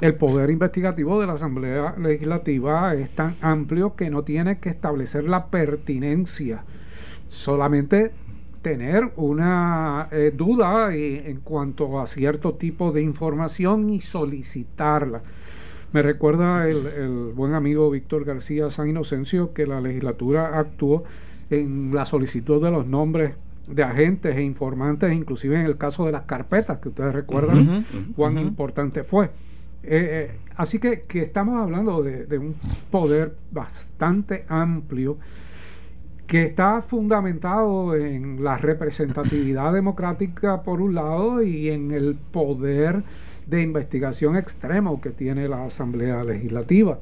el 0.00 0.14
poder 0.14 0.50
investigativo 0.50 1.20
de 1.20 1.26
la 1.26 1.34
Asamblea 1.34 1.94
Legislativa 1.96 2.94
es 2.94 3.10
tan 3.10 3.36
amplio 3.40 3.94
que 3.94 4.10
no 4.10 4.22
tiene 4.22 4.58
que 4.58 4.68
establecer 4.68 5.24
la 5.24 5.46
pertinencia, 5.46 6.64
solamente 7.28 8.10
tener 8.64 9.12
una 9.16 10.08
eh, 10.10 10.32
duda 10.34 10.94
en 10.94 11.40
cuanto 11.40 12.00
a 12.00 12.06
cierto 12.06 12.54
tipo 12.54 12.92
de 12.92 13.02
información 13.02 13.90
y 13.90 14.00
solicitarla. 14.00 15.20
Me 15.92 16.00
recuerda 16.00 16.66
el, 16.66 16.86
el 16.86 17.32
buen 17.34 17.52
amigo 17.52 17.90
Víctor 17.90 18.24
García 18.24 18.70
San 18.70 18.88
Inocencio 18.88 19.52
que 19.52 19.66
la 19.66 19.82
legislatura 19.82 20.58
actuó 20.58 21.04
en 21.50 21.94
la 21.94 22.06
solicitud 22.06 22.64
de 22.64 22.70
los 22.70 22.86
nombres 22.86 23.34
de 23.68 23.82
agentes 23.82 24.34
e 24.34 24.42
informantes, 24.42 25.12
inclusive 25.12 25.60
en 25.60 25.66
el 25.66 25.76
caso 25.76 26.06
de 26.06 26.12
las 26.12 26.22
carpetas, 26.22 26.78
que 26.78 26.88
ustedes 26.88 27.12
recuerdan 27.12 27.84
cuán 28.16 28.38
importante 28.38 29.04
fue. 29.04 29.26
Eh, 29.26 30.30
eh, 30.32 30.38
así 30.56 30.78
que, 30.78 31.02
que, 31.02 31.20
estamos 31.22 31.62
hablando 31.62 32.02
de, 32.02 32.24
de, 32.24 32.38
un 32.38 32.54
poder 32.90 33.36
bastante 33.52 34.46
amplio 34.48 35.18
que 36.26 36.44
está 36.44 36.82
fundamentado 36.82 37.94
en 37.94 38.42
la 38.42 38.56
representatividad 38.56 39.72
democrática 39.74 40.62
por 40.62 40.80
un 40.80 40.94
lado 40.94 41.42
y 41.42 41.70
en 41.70 41.92
el 41.92 42.14
poder 42.14 43.02
de 43.46 43.62
investigación 43.62 44.36
extremo 44.36 45.00
que 45.00 45.10
tiene 45.10 45.48
la 45.48 45.64
Asamblea 45.64 46.24
Legislativa, 46.24 46.98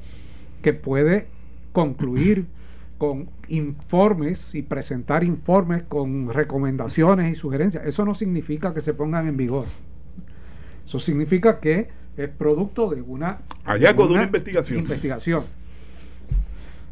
que 0.61 0.73
puede 0.73 1.27
concluir 1.71 2.47
con 2.97 3.29
informes 3.47 4.55
y 4.55 4.61
presentar 4.61 5.23
informes 5.23 5.83
con 5.83 6.31
recomendaciones 6.31 7.31
y 7.31 7.35
sugerencias. 7.35 7.85
Eso 7.85 8.05
no 8.05 8.13
significa 8.13 8.73
que 8.73 8.81
se 8.81 8.93
pongan 8.93 9.27
en 9.27 9.37
vigor. 9.37 9.65
Eso 10.85 10.99
significa 10.99 11.59
que 11.59 11.89
es 12.17 12.29
producto 12.29 12.89
de 12.89 13.01
una, 13.01 13.39
hallazgo 13.65 14.07
de 14.07 14.13
una 14.13 14.23
investigación. 14.23 14.79
investigación. 14.79 15.43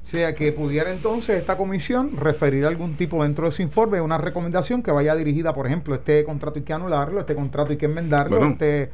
O 0.03 0.05
sea, 0.05 0.33
que 0.35 0.51
pudiera 0.51 0.91
entonces 0.91 1.37
esta 1.37 1.57
comisión 1.57 2.17
referir 2.17 2.65
algún 2.65 2.95
tipo 2.95 3.23
dentro 3.23 3.45
de 3.45 3.51
ese 3.51 3.63
informe, 3.63 4.01
una 4.01 4.17
recomendación 4.17 4.81
que 4.81 4.91
vaya 4.91 5.15
dirigida, 5.15 5.53
por 5.53 5.67
ejemplo, 5.67 5.95
este 5.95 6.23
contrato 6.23 6.57
hay 6.57 6.65
que 6.65 6.73
anularlo, 6.73 7.19
este 7.19 7.35
contrato 7.35 7.71
hay 7.71 7.77
que 7.77 7.85
enmendarlo, 7.85 8.45
este 8.45 8.89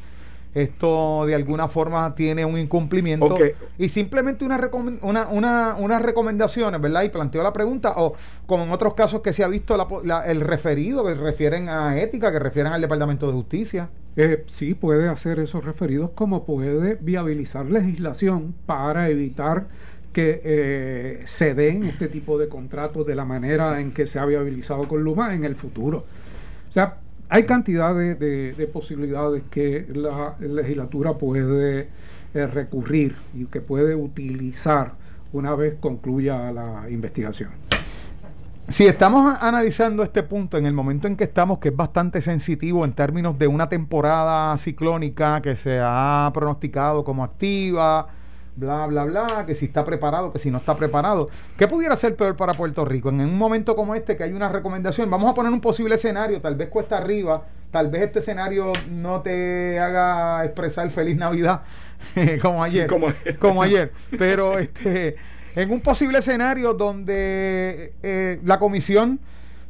esto 0.54 1.26
de 1.28 1.36
alguna 1.36 1.68
forma 1.68 2.16
tiene 2.16 2.44
un 2.44 2.58
incumplimiento 2.58 3.38
y 3.78 3.90
simplemente 3.90 4.44
una, 4.44 4.60
una, 5.02 5.28
una, 5.28 5.76
unas 5.78 6.02
recomendaciones, 6.02 6.82
¿verdad? 6.82 7.04
Y 7.04 7.10
planteó 7.10 7.44
la 7.44 7.54
pregunta, 7.54 7.94
o 7.98 8.16
como 8.48 8.64
en 8.64 8.72
otros 8.72 8.96
casos 8.96 9.22
que 9.22 9.34
se 9.34 9.44
ha 9.44 9.48
visto 9.48 9.76
el 10.26 10.42
referido, 10.42 11.06
que 11.06 11.14
refieren 11.14 11.70
a 11.70 12.00
ética, 12.00 12.32
que 12.32 12.40
refieren 12.40 12.74
al 12.74 12.82
Departamento 12.82 13.28
de 13.28 13.34
Justicia. 13.34 13.90
Eh, 14.16 14.46
sí, 14.48 14.74
puede 14.74 15.08
hacer 15.10 15.38
esos 15.40 15.64
referidos 15.64 16.10
como 16.16 16.44
puede 16.44 16.96
viabilizar 16.96 17.68
legislación 17.68 18.56
para 18.66 19.10
evitar 19.10 19.68
que 20.18 20.42
eh, 20.44 21.22
se 21.26 21.54
den 21.54 21.84
este 21.84 22.08
tipo 22.08 22.40
de 22.40 22.50
contratos 22.50 23.06
de 23.06 23.14
la 23.14 23.24
manera 23.24 23.80
en 23.80 23.92
que 23.92 24.08
se 24.08 24.18
ha 24.18 24.26
viabilizado 24.26 24.88
con 24.88 25.04
Luma 25.04 25.36
en 25.36 25.44
el 25.44 25.56
futuro. 25.56 26.06
O 26.68 26.74
sea, 26.74 26.98
hay 27.30 27.44
cantidad 27.44 27.94
de, 27.94 28.70
posibilidades 28.74 29.44
que 29.52 29.86
la 29.94 30.34
legislatura 30.40 31.14
puede 31.14 31.90
eh, 32.34 32.48
recurrir 32.48 33.14
y 33.36 33.46
que 33.46 33.62
puede 33.62 33.94
utilizar 33.94 34.94
una 35.34 35.54
vez 35.54 35.76
concluya 35.80 36.52
la 36.52 36.90
investigación. 36.90 37.52
Si 38.70 38.88
estamos 38.88 39.38
analizando 39.40 40.02
este 40.02 40.24
punto 40.24 40.58
en 40.58 40.66
el 40.66 40.74
momento 40.74 41.06
en 41.06 41.16
que 41.16 41.26
estamos, 41.26 41.60
que 41.60 41.70
es 41.70 41.76
bastante 41.76 42.24
sensitivo 42.24 42.86
en 42.86 42.94
términos 42.94 43.38
de 43.38 43.46
una 43.46 43.70
temporada 43.70 44.58
ciclónica 44.58 45.44
que 45.44 45.56
se 45.56 45.80
ha 45.80 46.32
pronosticado 46.34 47.04
como 47.04 47.24
activa, 47.24 48.08
bla, 48.58 48.88
bla, 48.88 49.06
bla, 49.06 49.46
que 49.46 49.56
si 49.56 49.66
está 49.66 49.86
preparado, 49.86 50.34
que 50.34 50.40
si 50.40 50.50
no 50.50 50.58
está 50.58 50.76
preparado. 50.76 51.30
¿Qué 51.58 51.68
pudiera 51.68 51.96
ser 51.96 52.16
peor 52.16 52.36
para 52.36 52.54
Puerto 52.56 52.84
Rico? 52.86 53.10
En 53.10 53.22
un 53.22 53.38
momento 53.38 53.76
como 53.76 53.94
este 53.96 54.18
que 54.18 54.24
hay 54.24 54.34
una 54.34 54.50
recomendación, 54.50 55.10
vamos 55.10 55.30
a 55.32 55.34
poner 55.36 55.52
un 55.52 55.62
posible 55.62 55.96
escenario, 55.96 56.42
tal 56.42 56.56
vez 56.56 56.70
cuesta 56.70 56.98
arriba, 56.98 57.46
tal 57.72 57.90
vez 57.90 58.02
este 58.04 58.20
escenario 58.20 58.74
no 58.90 59.22
te 59.22 59.80
haga 59.80 60.44
expresar 60.44 60.90
feliz 60.90 61.16
Navidad 61.16 61.62
como 62.42 62.64
ayer, 62.64 62.88
Como 62.88 63.08
como, 63.40 63.62
ayer. 63.62 63.92
ayer, 64.12 64.18
pero 64.18 64.58
este 64.60 65.16
en 65.56 65.72
un 65.72 65.82
posible 65.82 66.20
escenario 66.20 66.74
donde 66.74 67.94
eh, 68.04 68.40
la 68.44 68.60
comisión, 68.60 69.20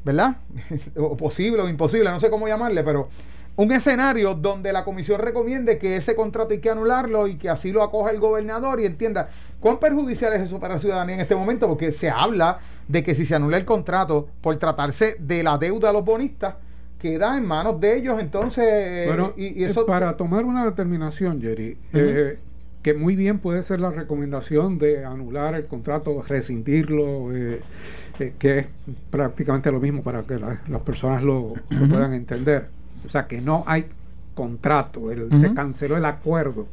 ¿verdad? 0.04 0.38
o 0.96 1.16
posible 1.18 1.62
o 1.62 1.68
imposible, 1.70 2.10
no 2.10 2.20
sé 2.20 2.30
cómo 2.30 2.48
llamarle, 2.48 2.84
pero 2.84 3.10
un 3.58 3.72
escenario 3.72 4.34
donde 4.36 4.72
la 4.72 4.84
comisión 4.86 5.20
recomiende 5.20 5.78
que 5.78 5.96
ese 5.98 6.16
contrato 6.16 6.54
hay 6.54 6.60
que 6.60 6.70
anularlo 6.70 7.28
y 7.28 7.36
que 7.38 7.50
así 7.50 7.72
lo 7.72 7.84
acoja 7.84 8.12
el 8.12 8.20
gobernador 8.20 8.80
y 8.80 8.86
entienda 8.86 9.30
cuán 9.60 9.80
perjudicial 9.80 10.32
es 10.34 10.42
eso 10.44 10.60
para 10.60 10.76
la 10.76 10.80
ciudadanía 10.80 11.16
en 11.16 11.22
este 11.22 11.36
momento, 11.36 11.68
porque 11.68 11.92
se 11.92 12.10
habla 12.10 12.60
de 12.88 13.04
que 13.04 13.16
si 13.16 13.26
se 13.26 13.36
anula 13.36 13.58
el 13.58 13.66
contrato 13.66 14.30
por 14.42 14.56
tratarse 14.58 15.18
de 15.20 15.44
la 15.44 15.58
deuda 15.58 15.88
de 15.90 15.94
los 15.94 16.06
bonistas, 16.06 16.56
queda 17.00 17.38
en 17.38 17.46
manos 17.46 17.80
de 17.80 17.98
ellos, 17.98 18.20
entonces, 18.20 19.08
Bueno, 19.08 19.34
y, 19.36 19.60
y 19.60 19.64
eso... 19.66 19.86
para 19.86 20.16
tomar 20.18 20.46
una 20.46 20.64
determinación, 20.66 21.42
Jerry, 21.42 21.78
eh, 21.94 22.40
que 22.84 22.94
muy 22.94 23.16
bien 23.16 23.40
puede 23.40 23.64
ser 23.64 23.80
la 23.80 23.90
recomendación 23.92 24.78
de 24.80 25.04
anular 25.04 25.54
el 25.56 25.66
contrato, 25.66 26.22
rescindirlo, 26.22 27.36
eh, 27.36 27.62
eh, 28.20 28.34
que 28.40 28.60
es 28.60 28.66
prácticamente 29.10 29.72
lo 29.72 29.80
mismo 29.80 30.02
para 30.04 30.24
que 30.24 30.38
la- 30.40 30.62
las 30.70 30.82
personas 30.82 31.22
lo, 31.24 31.54
lo 31.70 31.88
puedan 31.90 32.14
entender. 32.14 32.68
O 33.08 33.10
sea, 33.10 33.26
que 33.28 33.42
no 33.42 33.64
hay 33.66 33.86
contrato, 34.36 35.12
el- 35.12 35.32
se 35.40 35.54
canceló 35.56 35.98
el 35.98 36.06
acuerdo. 36.06 36.68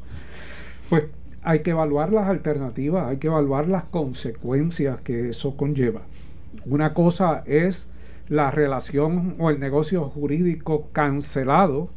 Pues 0.91 1.05
hay 1.43 1.61
que 1.61 1.71
evaluar 1.71 2.12
las 2.12 2.29
alternativas, 2.29 3.09
hay 3.09 3.17
que 3.17 3.29
evaluar 3.29 3.69
las 3.69 3.85
consecuencias 3.85 5.00
que 5.00 5.31
eso 5.31 5.57
conlleva. 5.57 6.03
Una 6.67 6.93
cosa 6.95 7.43
es 7.47 7.91
la 8.29 8.50
relación 8.50 9.35
o 9.38 9.50
el 9.50 9.61
negocio 9.61 10.05
jurídico 10.05 10.88
cancelado 10.93 11.88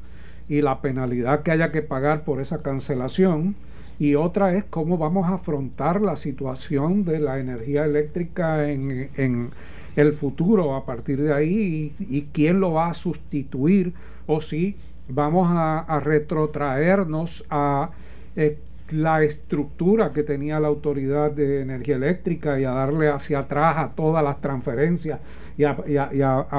y 0.49 0.61
la 0.61 0.81
penalidad 0.81 1.43
que 1.43 1.51
haya 1.51 1.71
que 1.71 1.81
pagar 1.81 2.23
por 2.23 2.39
esa 2.41 2.61
cancelación. 2.61 3.55
Y 3.99 4.15
otra 4.15 4.53
es 4.53 4.63
cómo 4.65 4.97
vamos 4.97 5.27
a 5.29 5.33
afrontar 5.35 6.01
la 6.01 6.15
situación 6.17 7.03
de 7.03 7.19
la 7.19 7.39
energía 7.39 7.83
eléctrica 7.85 8.69
en, 8.69 9.09
en 9.17 9.49
el 9.97 10.13
futuro 10.13 10.75
a 10.75 10.85
partir 10.85 11.19
de 11.21 11.33
ahí 11.33 11.93
y, 11.99 12.21
quién 12.31 12.59
lo 12.59 12.71
va 12.73 12.89
a 12.89 12.93
sustituir 12.93 13.93
o 14.27 14.39
si 14.41 14.75
vamos 15.09 15.47
a, 15.51 15.99
retrotraernos 16.03 17.43
a 17.49 17.89
eh, 18.35 18.57
la 18.91 19.23
estructura 19.23 20.13
que 20.13 20.23
tenía 20.23 20.59
la 20.59 20.67
Autoridad 20.67 21.31
de 21.31 21.61
Energía 21.61 21.95
Eléctrica 21.95 22.59
y 22.59 22.63
a 22.63 22.71
darle 22.71 23.09
hacia 23.09 23.39
atrás 23.39 23.75
a 23.77 23.89
todas 23.89 24.23
las 24.23 24.39
transferencias 24.39 25.19
y 25.57 25.63
a, 25.63 25.73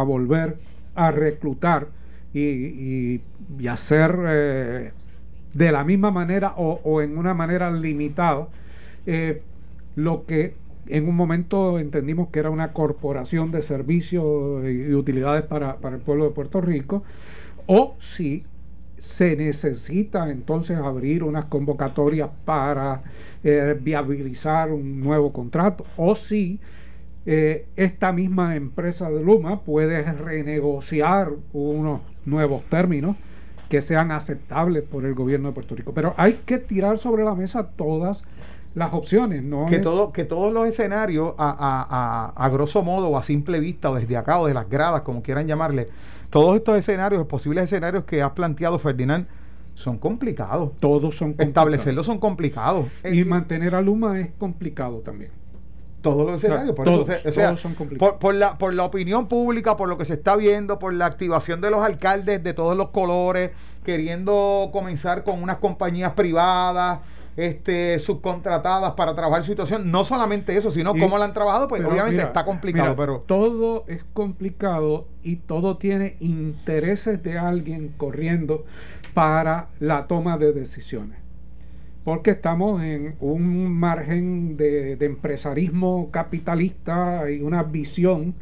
volver 0.05 0.57
a 0.97 1.11
reclutar 1.13 1.87
y, 2.35 2.41
y- 2.41 3.21
y 3.61 3.67
hacer 3.69 4.19
eh, 4.27 4.91
de 5.55 5.73
la 5.73 5.85
misma 5.85 6.11
manera 6.11 6.55
o, 6.57 6.81
o 6.85 7.01
en 7.01 7.17
una 7.17 7.35
manera 7.35 7.71
limitada 7.71 8.49
eh, 9.07 9.41
lo 9.97 10.27
que 10.27 10.55
en 10.89 11.09
un 11.09 11.17
momento 11.17 11.79
entendimos 11.79 12.29
que 12.29 12.39
era 12.39 12.51
una 12.51 12.73
corporación 12.73 13.51
de 13.51 13.63
servicios 13.63 14.65
y 14.65 14.93
utilidades 14.95 15.45
para, 15.45 15.77
para 15.77 15.97
el 15.97 16.03
pueblo 16.03 16.25
de 16.25 16.31
Puerto 16.31 16.61
Rico, 16.61 17.03
o 17.67 17.97
si 17.99 18.45
se 18.99 19.37
necesita 19.37 20.31
entonces 20.31 20.77
abrir 20.77 21.23
unas 21.23 21.45
convocatorias 21.47 22.31
para 22.45 23.03
eh, 23.45 23.77
viabilizar 23.81 24.71
un 24.71 25.01
nuevo 25.01 25.33
contrato, 25.33 25.85
o 25.97 26.15
si 26.15 26.59
eh, 27.27 27.67
esta 27.77 28.13
misma 28.13 28.57
empresa 28.57 29.11
de 29.11 29.23
Luma 29.23 29.61
puede 29.61 30.03
renegociar 30.13 31.31
unos 31.53 32.01
nuevos 32.25 32.65
términos 32.65 33.17
que 33.69 33.83
sean 33.83 34.11
aceptables 34.13 34.83
por 34.83 35.05
el 35.05 35.15
gobierno 35.15 35.49
de 35.49 35.55
Puerto 35.55 35.77
Rico. 35.77 35.93
Pero 35.93 36.15
hay 36.17 36.41
que 36.47 36.59
tirar 36.59 36.99
sobre 36.99 37.25
la 37.25 37.35
mesa 37.35 37.69
todas 37.69 38.25
las 38.75 38.93
opciones, 38.93 39.43
¿no? 39.43 39.67
que, 39.67 39.77
es- 39.77 39.83
todo, 39.83 40.13
que 40.13 40.25
todos 40.25 40.53
los 40.53 40.69
escenarios, 40.69 41.35
a, 41.39 41.51
a, 41.51 41.87
a, 42.37 42.45
a 42.45 42.49
grosso 42.51 42.83
modo, 42.83 43.09
o 43.09 43.17
a 43.17 43.23
simple 43.23 43.59
vista, 43.61 43.91
o 43.91 43.95
desde 43.97 44.17
acá, 44.17 44.39
o 44.41 44.47
de 44.47 44.55
las 44.55 44.69
gradas, 44.69 45.03
como 45.03 45.23
quieran 45.23 45.47
llamarle, 45.47 45.89
todos 46.31 46.57
estos 46.57 46.77
escenarios, 46.77 47.25
posibles 47.27 47.65
escenarios 47.65 48.05
que 48.05 48.23
has 48.23 48.31
planteado, 48.33 48.79
Ferdinand, 48.79 49.27
son 49.75 49.97
complicados. 49.99 50.73
todos 50.81 51.17
son 51.17 51.29
complicados. 51.29 51.49
Establecerlos 51.49 52.07
son 52.07 52.19
complicados. 52.19 52.87
y 53.05 53.21
Eh, 53.21 53.25
mantener 53.25 53.75
a 53.75 53.81
Luma 53.81 54.21
es 54.21 54.31
complicado 54.39 54.99
también. 54.99 55.31
todos 56.03 56.27
los 56.31 56.43
escenarios, 56.43 56.75
por 56.77 56.85
todos, 56.85 57.09
eso, 57.09 57.29
o 57.29 57.33
sea, 57.33 57.47
todos 57.49 57.61
son 57.61 57.75
complicados. 57.75 58.13
por, 58.15 58.19
por 58.21 58.35
la, 58.35 58.57
por 58.59 58.73
la 58.75 58.85
opinión 58.85 59.27
pública, 59.27 59.77
por 59.77 59.89
lo 59.89 59.99
que 59.99 60.05
se 60.05 60.15
está 60.15 60.37
viendo, 60.37 60.79
por 60.79 60.95
la 60.95 61.07
activación 61.07 61.61
de 61.61 61.71
los 61.71 61.83
alcaldes 61.83 62.43
de 62.45 62.55
todos 62.55 62.77
los 62.77 62.91
colores, 62.91 63.51
queriendo 63.85 64.69
comenzar 64.73 65.25
con 65.25 65.43
unas 65.43 65.57
compañías 65.59 66.13
privadas, 66.13 67.01
este, 67.39 68.01
subcontratadas 68.01 68.95
para 68.95 69.15
trabajar 69.15 69.45
su 69.45 69.53
situación. 69.53 69.93
No 69.93 70.03
solamente 70.03 70.57
eso, 70.57 70.73
sino 70.73 70.95
Y- 70.97 70.99
cómo 70.99 71.19
la 71.19 71.25
han 71.27 71.33
trabajado, 71.33 71.69
pues 71.69 71.85
obviamente 71.85 72.17
mira, 72.17 72.25
está 72.25 72.45
complicado, 72.45 72.89
mira, 72.89 72.97
pero 72.97 73.21
todo 73.21 73.85
es 73.87 74.05
complicado 74.13 75.07
y 75.23 75.37
todo 75.37 75.77
tiene 75.77 76.17
intereses 76.19 77.23
de 77.23 77.39
alguien 77.39 77.95
corriendo 77.97 78.65
para 79.15 79.69
la 79.79 80.09
toma 80.09 80.37
de 80.37 80.53
decisiones. 80.53 81.17
Porque 82.09 82.31
estamos 82.31 82.83
en 82.83 83.17
un 83.21 83.71
margen 83.71 84.57
de, 84.57 84.95
empresarismo 84.99 86.09
capitalista 86.11 87.31
y 87.31 87.43
una 87.43 87.63
visión 87.63 88.33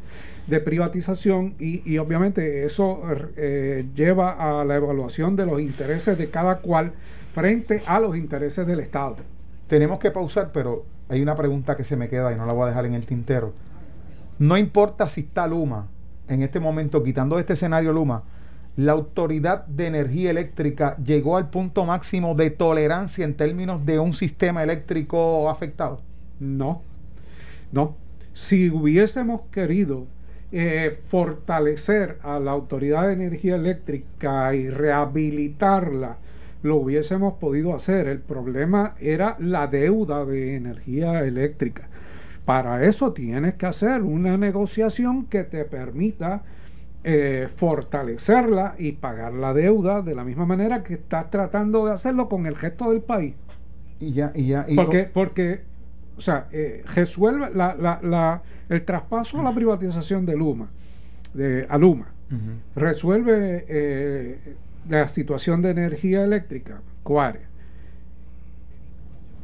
de 0.47 0.61
privatización 0.61 1.53
y, 1.59 1.81
y 1.83 1.97
obviamente 1.97 2.63
eso 2.63 3.01
eh, 3.35 3.85
lleva 3.93 4.61
a 4.61 4.63
la 4.63 4.77
evaluación 4.77 5.35
de 5.35 5.45
los 5.45 5.59
intereses 5.59 6.17
de 6.17 6.29
cada 6.29 6.59
cual 6.59 6.93
frente 7.33 7.83
a 7.85 7.99
los 7.99 8.15
intereses 8.15 8.65
del 8.65 8.79
Estado. 8.79 9.17
tenemos 9.67 9.99
que 9.99 10.11
pausar, 10.11 10.51
pero 10.53 10.85
hay 11.09 11.21
una 11.21 11.35
pregunta 11.35 11.75
que 11.75 11.83
se 11.83 11.97
me 11.97 12.07
queda 12.07 12.31
y 12.31 12.37
no 12.37 12.45
la 12.45 12.53
voy 12.53 12.63
a 12.63 12.67
dejar 12.67 12.85
en 12.85 12.93
el 12.93 13.05
tintero. 13.05 13.51
No 14.39 14.55
importa 14.55 15.09
si 15.09 15.19
está 15.19 15.45
Luma, 15.45 15.87
en 16.29 16.41
este 16.41 16.61
momento, 16.61 17.03
quitando 17.03 17.37
este 17.37 17.51
escenario 17.51 17.91
Luma, 17.91 18.23
la 18.77 18.91
Autoridad 18.91 19.65
de 19.65 19.87
Energía 19.87 20.29
Eléctrica 20.29 20.95
llegó 21.03 21.35
al 21.35 21.49
punto 21.49 21.83
máximo 21.83 22.35
de 22.35 22.51
tolerancia 22.51 23.25
en 23.25 23.33
términos 23.33 23.83
de 23.85 23.97
un 23.97 24.13
sistema 24.13 24.63
eléctrico 24.63 25.49
afectado. 25.49 26.01
No, 26.39 26.83
no. 27.71 27.95
Si 28.33 28.69
hubiésemos 28.69 29.41
querido 29.51 30.05
eh, 30.51 30.99
fortalecer 31.07 32.19
a 32.21 32.39
la 32.39 32.51
Autoridad 32.51 33.07
de 33.07 33.13
Energía 33.13 33.55
Eléctrica 33.55 34.53
y 34.53 34.69
rehabilitarla, 34.69 36.17
lo 36.61 36.75
hubiésemos 36.75 37.33
podido 37.33 37.73
hacer. 37.73 38.07
El 38.07 38.19
problema 38.19 38.93
era 38.99 39.37
la 39.39 39.65
deuda 39.65 40.23
de 40.23 40.55
energía 40.55 41.21
eléctrica. 41.21 41.87
Para 42.45 42.85
eso 42.85 43.11
tienes 43.11 43.55
que 43.55 43.65
hacer 43.65 44.03
una 44.03 44.37
negociación 44.37 45.25
que 45.25 45.43
te 45.43 45.65
permita 45.65 46.43
eh, 47.09 47.47
fortalecerla 47.55 48.75
y 48.77 48.91
pagar 48.91 49.31
la 49.33 49.53
deuda 49.53 50.01
de 50.01 50.13
la 50.13 50.25
misma 50.25 50.45
manera 50.45 50.83
que 50.83 50.95
estás 50.95 51.29
tratando 51.31 51.85
de 51.85 51.93
hacerlo 51.93 52.27
con 52.27 52.45
el 52.45 52.55
resto 52.55 52.91
del 52.91 52.99
país. 53.01 53.33
Y 53.99 54.11
ya, 54.11 54.31
y 54.35 54.47
ya, 54.47 54.65
y 54.67 54.75
Porque, 54.75 55.09
porque 55.13 55.61
o 56.17 56.21
sea, 56.21 56.47
eh, 56.51 56.83
resuelve 56.95 57.49
la, 57.55 57.75
la, 57.75 57.99
la- 58.03 58.41
el 58.67 58.83
traspaso 58.83 59.39
a 59.39 59.43
la 59.43 59.53
privatización 59.55 60.25
de 60.25 60.35
Luma, 60.35 60.67
de, 61.33 61.65
a 61.69 61.77
Luma, 61.77 62.07
resuelve 62.75 63.65
eh, 63.69 64.55
la 64.89 65.07
situación 65.07 65.61
de 65.61 65.69
energía 65.71 66.25
eléctrica. 66.25 66.81
¿Cuál? 67.03 67.39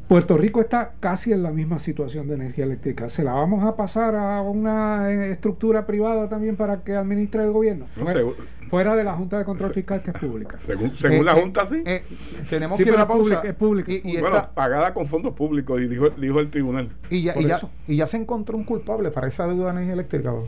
Puerto 0.07 0.37
Rico 0.37 0.61
está 0.61 0.93
casi 0.99 1.31
en 1.31 1.41
la 1.43 1.51
misma 1.51 1.79
situación 1.79 2.27
de 2.27 2.35
energía 2.35 2.65
eléctrica. 2.65 3.09
¿Se 3.09 3.23
la 3.23 3.33
vamos 3.33 3.63
a 3.63 3.75
pasar 3.75 4.15
a 4.15 4.41
una 4.41 5.09
eh, 5.11 5.31
estructura 5.31 5.87
privada 5.87 6.29
también 6.29 6.55
para 6.55 6.83
que 6.83 6.95
administre 6.95 7.43
el 7.43 7.51
gobierno? 7.51 7.85
No 7.95 8.03
Fuera, 8.03 8.19
sé, 8.19 8.25
fuera 8.69 8.95
de 8.95 9.03
la 9.05 9.13
Junta 9.15 9.39
de 9.39 9.45
Control 9.45 9.73
Fiscal 9.73 10.03
que 10.03 10.11
es 10.11 10.17
pública. 10.17 10.57
según 10.59 10.95
según 10.95 11.17
Eh, 11.19 11.23
la 11.23 11.37
eh, 11.37 11.41
Junta, 11.41 11.65
sí. 11.65 11.81
eh, 11.85 12.03
tenemos 12.49 12.77
Sí, 12.77 12.83
que 12.83 12.89
ir 12.91 12.95
a 12.97 13.07
pausa. 13.07 13.17
pública, 13.23 13.41
es 13.47 13.55
pública, 13.55 13.91
Y, 13.91 14.01
y 14.03 14.19
bueno, 14.19 14.35
esta- 14.37 14.51
pagada 14.53 14.93
con 14.93 15.07
fondos 15.07 15.33
públicos, 15.33 15.81
y 15.81 15.87
dijo, 15.87 16.09
dijo 16.11 16.39
el 16.41 16.51
tribunal. 16.51 16.89
y 17.09 17.23
ya, 17.23 17.33
por 17.33 17.41
y, 17.43 17.47
ya, 17.47 17.55
eso. 17.55 17.69
y 17.87 17.95
ya 17.95 18.05
se 18.07 18.17
encontró 18.17 18.57
un 18.57 18.65
culpable 18.65 19.09
para 19.09 19.27
esa 19.27 19.47
deuda 19.47 19.65
de 19.65 19.71
energía 19.71 19.93
eléctrica. 19.93 20.33
¿O, 20.33 20.43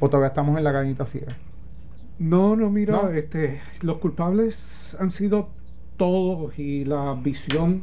o 0.00 0.08
todavía 0.08 0.28
estamos 0.28 0.56
en 0.58 0.64
la 0.64 0.72
cañita 0.72 1.06
ciega? 1.06 1.36
No, 2.18 2.56
no, 2.56 2.70
mira, 2.70 2.94
¿No? 3.02 3.10
este, 3.10 3.60
los 3.82 3.98
culpables 3.98 4.96
han 4.98 5.10
sido 5.10 5.50
todos 5.98 6.58
y 6.58 6.84
la 6.86 7.14
visión 7.14 7.82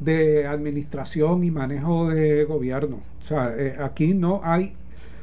de 0.00 0.46
administración 0.46 1.44
y 1.44 1.50
manejo 1.50 2.08
de 2.08 2.44
gobierno. 2.44 3.00
O 3.20 3.26
sea, 3.26 3.54
eh, 3.56 3.76
aquí 3.80 4.14
no 4.14 4.40
hay 4.44 4.72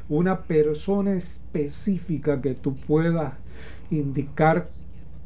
una 0.08 0.42
persona 0.42 1.14
específica 1.14 2.40
que 2.40 2.54
tú 2.54 2.76
puedas 2.76 3.32
indicar 3.90 4.68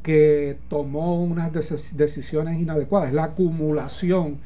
que 0.03 0.57
tomó 0.69 1.21
unas 1.23 1.51
decis- 1.51 1.91
decisiones 1.91 2.59
inadecuadas. 2.59 3.13
La 3.13 3.25
acumulación 3.25 4.37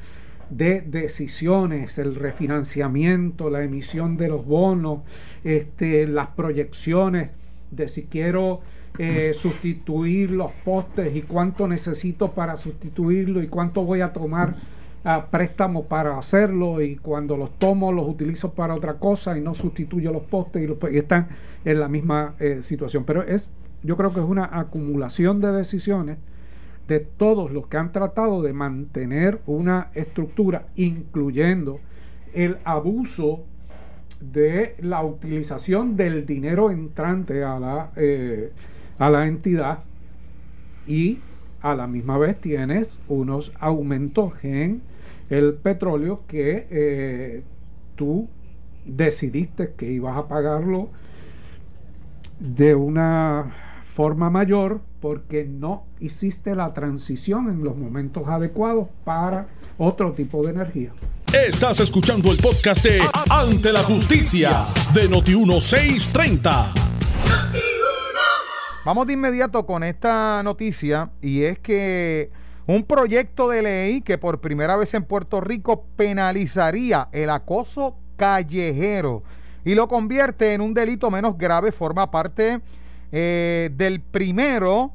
de 0.50 0.82
decisiones, 0.82 1.98
el 1.98 2.14
refinanciamiento, 2.14 3.48
la 3.50 3.64
emisión 3.64 4.16
de 4.16 4.28
los 4.28 4.44
bonos, 4.44 5.00
este, 5.44 6.06
las 6.06 6.28
proyecciones 6.28 7.30
de 7.70 7.88
si 7.88 8.04
quiero 8.04 8.60
eh, 8.98 9.32
sustituir 9.34 10.30
los 10.30 10.52
postes 10.64 11.14
y 11.16 11.22
cuánto 11.22 11.66
necesito 11.68 12.32
para 12.32 12.56
sustituirlo 12.56 13.42
y 13.42 13.48
cuánto 13.48 13.82
voy 13.82 14.00
a 14.02 14.12
tomar 14.12 14.54
a 15.06 15.26
préstamo 15.26 15.84
para 15.84 16.18
hacerlo 16.18 16.82
y 16.82 16.96
cuando 16.96 17.36
los 17.36 17.56
tomo 17.60 17.92
los 17.92 18.08
utilizo 18.08 18.54
para 18.54 18.74
otra 18.74 18.94
cosa 18.94 19.38
y 19.38 19.40
no 19.40 19.54
sustituyo 19.54 20.10
los 20.10 20.24
postes 20.24 20.68
y, 20.68 20.96
están 20.98 21.28
en 21.64 21.78
la 21.78 21.86
misma 21.86 22.34
eh, 22.40 22.58
situación. 22.62 23.04
Pero 23.04 23.22
es, 23.22 23.52
yo 23.84 23.96
creo 23.96 24.12
que 24.12 24.18
es 24.18 24.26
una 24.26 24.50
acumulación 24.58 25.40
de 25.40 25.52
decisiones 25.52 26.18
de 26.88 26.98
todos 26.98 27.52
los 27.52 27.68
que 27.68 27.76
han 27.76 27.92
tratado 27.92 28.42
de 28.42 28.52
mantener 28.52 29.38
una 29.46 29.90
estructura, 29.94 30.66
incluyendo 30.74 31.78
el 32.34 32.58
abuso 32.64 33.44
de 34.20 34.74
la 34.80 35.04
utilización 35.04 35.96
del 35.96 36.26
dinero 36.26 36.72
entrante 36.72 37.44
a 37.44 37.60
la, 37.60 37.90
eh, 37.94 38.50
a 38.98 39.08
la 39.10 39.28
entidad 39.28 39.84
y 40.84 41.20
a 41.62 41.76
la 41.76 41.86
misma 41.86 42.18
vez 42.18 42.40
tienes 42.40 42.98
unos 43.06 43.52
aumentos 43.60 44.32
en 44.42 44.82
el 45.30 45.54
petróleo 45.54 46.22
que 46.26 46.66
eh, 46.70 47.42
tú 47.96 48.28
decidiste 48.84 49.74
que 49.76 49.90
ibas 49.90 50.16
a 50.16 50.28
pagarlo 50.28 50.90
de 52.38 52.74
una 52.74 53.54
forma 53.92 54.30
mayor 54.30 54.80
porque 55.00 55.44
no 55.44 55.86
hiciste 56.00 56.54
la 56.54 56.74
transición 56.74 57.48
en 57.48 57.64
los 57.64 57.76
momentos 57.76 58.28
adecuados 58.28 58.88
para 59.04 59.48
otro 59.78 60.12
tipo 60.12 60.44
de 60.44 60.50
energía. 60.50 60.92
Estás 61.32 61.80
escuchando 61.80 62.30
el 62.30 62.38
podcast 62.38 62.84
de 62.84 63.00
Ante 63.30 63.72
la 63.72 63.82
Justicia 63.82 64.62
de 64.94 65.10
Noti1630. 65.10 66.72
Vamos 68.84 69.06
de 69.06 69.14
inmediato 69.14 69.66
con 69.66 69.82
esta 69.82 70.42
noticia 70.44 71.10
y 71.20 71.42
es 71.42 71.58
que 71.58 72.30
un 72.66 72.84
proyecto 72.84 73.48
de 73.48 73.62
ley 73.62 74.00
que 74.00 74.18
por 74.18 74.40
primera 74.40 74.76
vez 74.76 74.92
en 74.94 75.04
Puerto 75.04 75.40
Rico 75.40 75.84
penalizaría 75.96 77.08
el 77.12 77.30
acoso 77.30 77.96
callejero 78.16 79.22
y 79.64 79.74
lo 79.74 79.88
convierte 79.88 80.52
en 80.52 80.60
un 80.60 80.74
delito 80.74 81.10
menos 81.10 81.36
grave 81.38 81.72
forma 81.72 82.10
parte 82.10 82.60
eh, 83.12 83.70
del 83.74 84.00
primero 84.00 84.92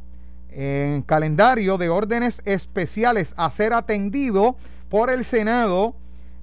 en 0.49 1.01
calendario 1.03 1.77
de 1.77 1.89
órdenes 1.89 2.41
especiales 2.45 3.33
a 3.37 3.49
ser 3.49 3.73
atendido 3.73 4.57
por 4.89 5.09
el 5.09 5.23
Senado 5.23 5.95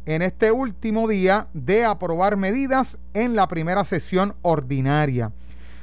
en 0.06 0.22
este 0.22 0.50
último 0.50 1.06
día 1.06 1.48
de 1.52 1.84
aprobar 1.84 2.38
medidas 2.38 2.96
en 3.12 3.36
la 3.36 3.46
primera 3.46 3.84
sesión 3.84 4.34
ordinaria. 4.40 5.30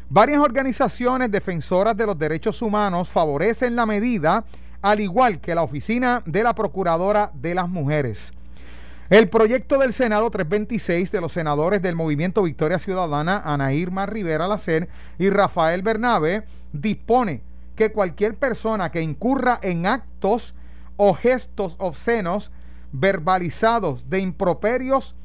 Varias 0.10 0.40
organizaciones 0.40 1.32
defensoras 1.32 1.96
de 1.96 2.08
los 2.08 2.18
derechos 2.18 2.62
humanos 2.64 3.10
favorecen 3.10 3.76
la 3.76 3.86
medida, 3.86 4.44
al 4.86 5.00
igual 5.00 5.40
que 5.42 5.56
la 5.56 5.64
oficina 5.64 6.22
de 6.28 6.44
la 6.44 6.54
Procuradora 6.54 7.32
de 7.34 7.56
las 7.56 7.68
Mujeres. 7.68 8.32
El 9.10 9.30
proyecto 9.30 9.80
del 9.80 9.94
Senado 9.94 10.30
326 10.30 11.12
de 11.12 11.22
los 11.22 11.32
senadores 11.32 11.82
del 11.82 11.96
Movimiento 11.96 12.44
Victoria 12.44 12.78
Ciudadana, 12.78 13.42
Ana 13.44 13.74
Irma 13.74 14.06
Rivera 14.06 14.48
Lacer 14.48 14.88
y 15.18 15.32
Rafael 15.32 15.82
Bernabe, 15.82 16.44
dispone 16.72 17.42
que 17.76 17.92
cualquier 17.92 18.36
persona 18.36 18.92
que 18.92 19.02
incurra 19.02 19.58
en 19.64 19.88
actos 19.88 20.54
o 20.98 21.16
gestos 21.16 21.78
obscenos 21.80 22.52
verbalizados 22.92 24.08
de 24.08 24.20
improperios 24.20 25.16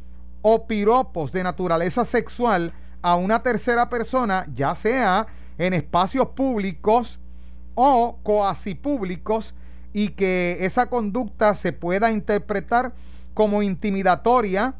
o 0.40 0.66
piropos 0.66 1.32
de 1.32 1.42
naturaleza 1.42 2.06
sexual 2.06 2.72
a 3.02 3.16
una 3.16 3.42
tercera 3.42 3.90
persona, 3.90 4.46
ya 4.54 4.74
sea 4.74 5.26
en 5.58 5.74
espacios 5.74 6.28
públicos 6.28 7.20
o 7.74 8.18
coasi 8.22 8.74
públicos, 8.74 9.54
y 9.92 10.10
que 10.10 10.58
esa 10.60 10.86
conducta 10.86 11.54
se 11.54 11.72
pueda 11.72 12.10
interpretar 12.10 12.92
como 13.34 13.62
intimidatoria, 13.62 14.74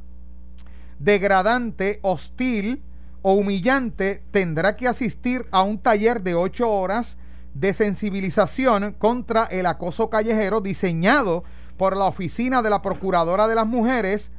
degradante, 0.98 1.98
hostil 2.02 2.82
o 3.22 3.34
humillante, 3.34 4.22
tendrá 4.30 4.76
que 4.76 4.88
asistir 4.88 5.46
a 5.50 5.62
un 5.62 5.78
taller 5.78 6.22
de 6.22 6.34
ocho 6.34 6.70
horas 6.70 7.16
de 7.54 7.72
sensibilización 7.72 8.94
contra 8.98 9.44
el 9.44 9.66
acoso 9.66 10.08
callejero 10.08 10.60
diseñado 10.60 11.44
por 11.76 11.96
la 11.96 12.04
Oficina 12.04 12.62
de 12.62 12.70
la 12.70 12.82
Procuradora 12.82 13.48
de 13.48 13.54
las 13.54 13.66
Mujeres 13.66 14.30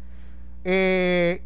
eh, 0.63 1.43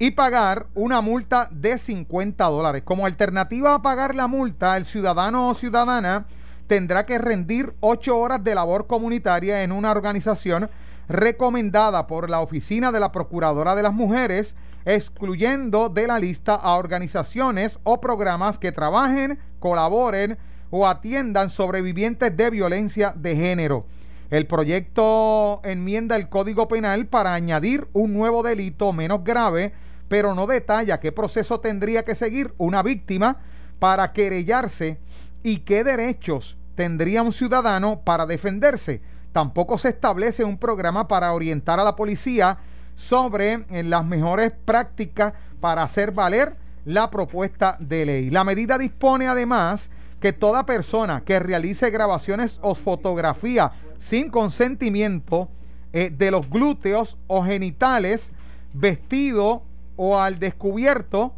y 0.00 0.12
pagar 0.12 0.66
una 0.74 1.02
multa 1.02 1.50
de 1.52 1.76
50 1.76 2.42
dólares. 2.46 2.82
Como 2.86 3.04
alternativa 3.04 3.74
a 3.74 3.82
pagar 3.82 4.14
la 4.14 4.28
multa, 4.28 4.78
el 4.78 4.86
ciudadano 4.86 5.50
o 5.50 5.54
ciudadana 5.54 6.24
tendrá 6.66 7.04
que 7.04 7.18
rendir 7.18 7.74
8 7.80 8.18
horas 8.18 8.42
de 8.42 8.54
labor 8.54 8.86
comunitaria 8.86 9.62
en 9.62 9.72
una 9.72 9.90
organización 9.90 10.70
recomendada 11.06 12.06
por 12.06 12.30
la 12.30 12.40
Oficina 12.40 12.90
de 12.92 13.00
la 13.00 13.12
Procuradora 13.12 13.74
de 13.74 13.82
las 13.82 13.92
Mujeres, 13.92 14.56
excluyendo 14.86 15.90
de 15.90 16.06
la 16.06 16.18
lista 16.18 16.54
a 16.54 16.76
organizaciones 16.76 17.78
o 17.84 18.00
programas 18.00 18.58
que 18.58 18.72
trabajen, 18.72 19.38
colaboren 19.58 20.38
o 20.70 20.88
atiendan 20.88 21.50
sobrevivientes 21.50 22.34
de 22.34 22.48
violencia 22.48 23.12
de 23.14 23.36
género. 23.36 23.84
El 24.30 24.46
proyecto 24.46 25.60
enmienda 25.62 26.16
el 26.16 26.30
Código 26.30 26.68
Penal 26.68 27.06
para 27.06 27.34
añadir 27.34 27.86
un 27.92 28.14
nuevo 28.14 28.42
delito 28.42 28.94
menos 28.94 29.24
grave, 29.24 29.74
pero 30.10 30.34
no 30.34 30.48
detalla 30.48 30.98
qué 30.98 31.12
proceso 31.12 31.60
tendría 31.60 32.04
que 32.04 32.16
seguir 32.16 32.52
una 32.58 32.82
víctima 32.82 33.36
para 33.78 34.12
querellarse 34.12 34.98
y 35.44 35.58
qué 35.58 35.84
derechos 35.84 36.58
tendría 36.74 37.22
un 37.22 37.30
ciudadano 37.30 38.00
para 38.00 38.26
defenderse. 38.26 39.02
Tampoco 39.32 39.78
se 39.78 39.90
establece 39.90 40.42
un 40.42 40.58
programa 40.58 41.06
para 41.06 41.32
orientar 41.32 41.78
a 41.78 41.84
la 41.84 41.94
policía 41.94 42.58
sobre 42.96 43.64
eh, 43.70 43.84
las 43.84 44.04
mejores 44.04 44.50
prácticas 44.64 45.32
para 45.60 45.84
hacer 45.84 46.10
valer 46.10 46.56
la 46.84 47.08
propuesta 47.08 47.76
de 47.78 48.04
ley. 48.04 48.30
La 48.30 48.42
medida 48.42 48.78
dispone 48.78 49.28
además 49.28 49.90
que 50.18 50.32
toda 50.32 50.66
persona 50.66 51.22
que 51.24 51.38
realice 51.38 51.88
grabaciones 51.88 52.58
o 52.62 52.74
fotografía 52.74 53.70
sin 53.96 54.28
consentimiento 54.28 55.48
eh, 55.92 56.10
de 56.10 56.32
los 56.32 56.50
glúteos 56.50 57.16
o 57.28 57.44
genitales, 57.44 58.32
vestido 58.72 59.69
o 60.02 60.18
al 60.18 60.38
descubierto 60.38 61.34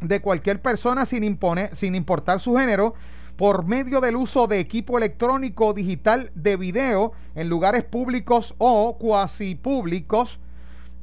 de 0.00 0.20
cualquier 0.20 0.62
persona 0.62 1.04
sin, 1.04 1.36
sin 1.72 1.94
importar 1.96 2.38
su 2.38 2.56
género, 2.56 2.94
por 3.36 3.66
medio 3.66 4.00
del 4.00 4.14
uso 4.14 4.46
de 4.46 4.60
equipo 4.60 4.98
electrónico 4.98 5.72
digital 5.72 6.30
de 6.36 6.56
video 6.56 7.10
en 7.34 7.48
lugares 7.48 7.82
públicos 7.82 8.54
o 8.58 8.98
cuasi 8.98 9.56
públicos 9.56 10.38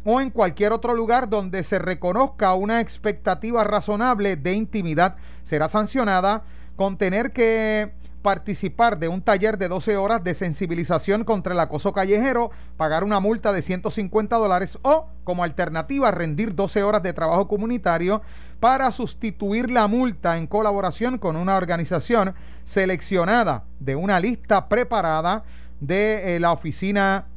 o 0.06 0.22
en 0.22 0.30
cualquier 0.30 0.72
otro 0.72 0.96
lugar 0.96 1.28
donde 1.28 1.64
se 1.64 1.80
reconozca 1.80 2.54
una 2.56 2.80
expectativa 2.80 3.66
razonable 3.66 4.38
de 4.38 4.54
intimidad, 4.54 5.18
será 5.44 5.68
sancionada 5.68 6.46
con 6.78 6.98
tener 6.98 7.34
que 7.34 7.92
participar 8.26 8.98
de 8.98 9.08
un 9.08 9.22
taller 9.22 9.60
de 9.60 9.68
12 9.68 9.98
horas 9.98 10.24
de 10.24 10.34
sensibilización 10.34 11.24
contra 11.24 11.54
el 11.54 11.60
acoso 11.60 11.94
callejero, 11.94 12.50
pagar 12.76 13.04
una 13.04 13.20
multa 13.20 13.54
de 13.54 13.62
150 13.62 14.36
dólares 14.38 14.80
o, 14.82 15.06
como 15.24 15.44
alternativa, 15.44 16.10
rendir 16.10 16.56
12 16.56 16.82
horas 16.82 17.04
de 17.04 17.14
trabajo 17.14 17.48
comunitario 17.48 18.24
para 18.60 18.92
sustituir 18.92 19.70
la 19.70 19.88
multa 19.88 20.38
en 20.38 20.48
colaboración 20.48 21.20
con 21.20 21.36
una 21.36 21.56
organización 21.56 22.34
seleccionada 22.64 23.66
de 23.80 23.96
una 23.96 24.20
lista 24.20 24.70
preparada 24.70 25.44
de 25.80 26.36
eh, 26.36 26.40
la 26.40 26.52
oficina 26.52 27.28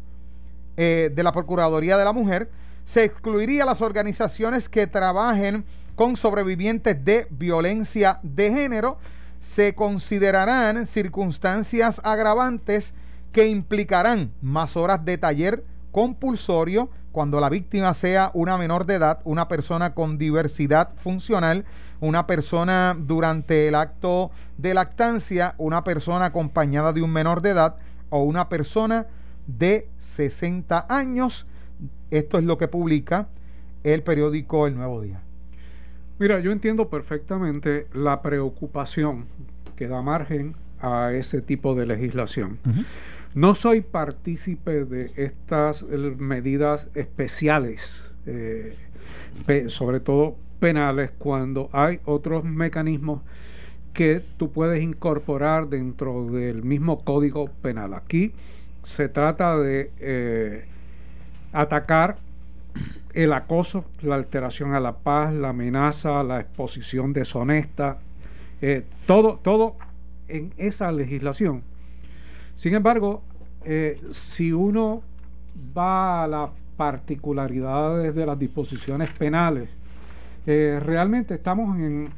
eh, 0.79 1.11
de 1.15 1.23
la 1.23 1.33
Procuraduría 1.33 1.99
de 1.99 2.05
la 2.07 2.15
Mujer. 2.15 2.51
Se 2.85 3.05
excluiría 3.05 3.67
las 3.67 3.83
organizaciones 3.83 4.71
que 4.71 4.87
trabajen 4.87 5.67
con 5.97 6.17
sobrevivientes 6.17 7.05
de 7.05 7.27
violencia 7.29 8.21
de 8.23 8.51
género 8.51 8.97
se 9.41 9.75
considerarán 9.75 10.87
circunstancias 10.87 12.01
agravantes 12.05 12.95
que 13.33 13.47
implicarán 13.47 14.33
más 14.41 14.77
horas 14.77 15.05
de 15.05 15.19
taller 15.19 15.65
compulsorio 15.93 16.91
cuando 17.13 17.41
la 17.41 17.49
víctima 17.49 17.95
sea 17.95 18.31
una 18.35 18.59
menor 18.59 18.87
de 18.87 18.95
edad, 18.95 19.21
una 19.25 19.49
persona 19.49 19.95
con 19.95 20.19
diversidad 20.19 20.91
funcional, 20.97 21.65
una 22.01 22.27
persona 22.27 22.97
durante 22.99 23.67
el 23.67 23.75
acto 23.75 24.31
de 24.57 24.75
lactancia, 24.75 25.55
una 25.59 25.85
persona 25.85 26.27
acompañada 26.27 26.93
de 26.93 27.03
un 27.03 27.11
menor 27.11 27.43
de 27.43 27.51
edad 27.51 27.77
o 28.11 28.23
una 28.23 28.49
persona 28.49 29.07
de 29.47 29.89
60 29.99 30.87
años. 30.89 31.47
Esto 32.11 32.39
es 32.39 32.45
lo 32.45 32.59
que 32.59 32.69
publica 32.69 33.29
el 33.83 34.03
periódico 34.03 34.67
El 34.67 34.77
Nuevo 34.77 35.01
Día. 35.01 35.21
Mira, 36.19 36.41
yo 36.41 36.51
entiendo 36.51 36.89
perfectamente 36.89 37.87
la 37.93 38.23
preocupación 38.23 39.27
que 39.77 39.87
da 39.87 40.03
margen 40.03 40.55
a 40.81 41.13
ese 41.13 41.41
tipo 41.43 41.75
de 41.75 41.87
legislación. 41.87 42.59
No 43.35 43.55
soy 43.55 43.83
partícipe 43.83 44.85
de 44.85 45.13
estas 45.17 45.83
eh, 45.83 45.97
medidas 46.19 46.89
especiales, 46.95 48.11
eh, 48.27 48.77
sobre 49.69 50.01
todo 50.01 50.37
penales, 50.59 51.13
cuando 51.19 51.71
hay 51.73 52.01
otros 52.05 52.43
mecanismos 52.43 53.23
que 53.93 54.23
tú 54.37 54.51
puedes 54.51 54.83
incorporar 54.83 55.69
dentro 55.69 56.27
del 56.31 56.63
mismo 56.65 57.05
código 57.05 57.49
penal. 57.63 57.95
Aquí 57.95 58.33
se 58.83 59.09
trata 59.09 59.57
de 59.59 59.93
eh, 60.01 60.65
atacar 61.53 62.19
el 63.15 63.33
acoso, 63.33 63.85
la 64.03 64.15
alteración 64.15 64.75
a 64.75 64.81
la 64.81 64.93
paz, 64.93 65.33
la 65.33 65.51
amenaza, 65.51 66.23
la 66.23 66.41
exposición 66.41 67.13
deshonesta, 67.13 67.99
todo, 69.07 69.39
todo 69.43 69.77
en 70.29 70.53
esa 70.59 70.91
legislación 70.93 71.63
sin 72.59 72.75
embargo, 72.75 73.23
eh, 73.65 74.01
si 74.11 74.53
uno 74.53 75.01
va 75.79 76.25
a 76.25 76.27
las 76.27 76.51
particularidades 76.77 78.13
de 78.13 78.27
las 78.27 78.37
disposiciones 78.37 79.13
penales, 79.13 79.69
eh, 80.45 80.81
realmente 80.85 81.35
estamos 81.35 81.79
en, 81.79 82.09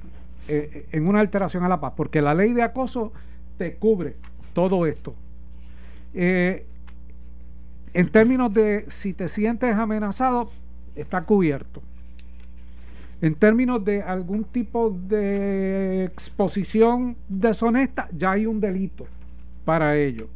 eh, 0.49 0.87
en 0.93 1.07
una 1.07 1.21
alteración 1.21 1.63
a 1.65 1.69
la 1.69 1.79
paz, 1.79 1.93
porque 1.95 2.23
la 2.23 2.33
ley 2.33 2.55
de 2.55 2.63
acoso 2.63 3.13
te 3.59 3.75
cubre 3.75 4.17
todo 4.55 4.87
esto. 4.87 5.15
en 6.15 6.65
términos 8.11 8.55
de 8.55 8.87
si 8.89 9.13
te 9.13 9.29
sientes 9.29 9.77
amenazado, 9.77 10.49
está 10.95 11.23
cubierto. 11.23 11.83
En 13.23 13.35
términos 13.35 13.85
de 13.85 14.03
algún 14.03 14.45
tipo 14.45 14.91
de 14.91 16.05
exposición 16.05 17.17
deshonesta, 17.29 18.09
ya 18.17 18.33
hay 18.33 18.47
un 18.47 18.61
delito 18.61 19.07
para 19.65 19.97
ello. 19.97 20.29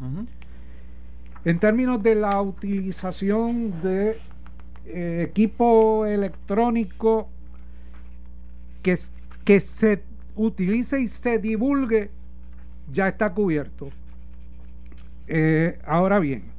En 1.44 1.58
términos 1.58 2.02
de 2.02 2.14
la 2.14 2.40
utilización 2.42 3.80
de 3.82 4.16
eh, 4.86 5.26
equipo 5.28 6.04
electrónico 6.04 7.28
que, 8.82 8.96
que 9.44 9.60
se 9.60 10.02
utilice 10.36 11.00
y 11.00 11.08
se 11.08 11.38
divulgue, 11.38 12.10
ya 12.92 13.08
está 13.08 13.32
cubierto. 13.32 13.88
Eh, 15.26 15.78
ahora 15.86 16.18
bien, 16.18 16.53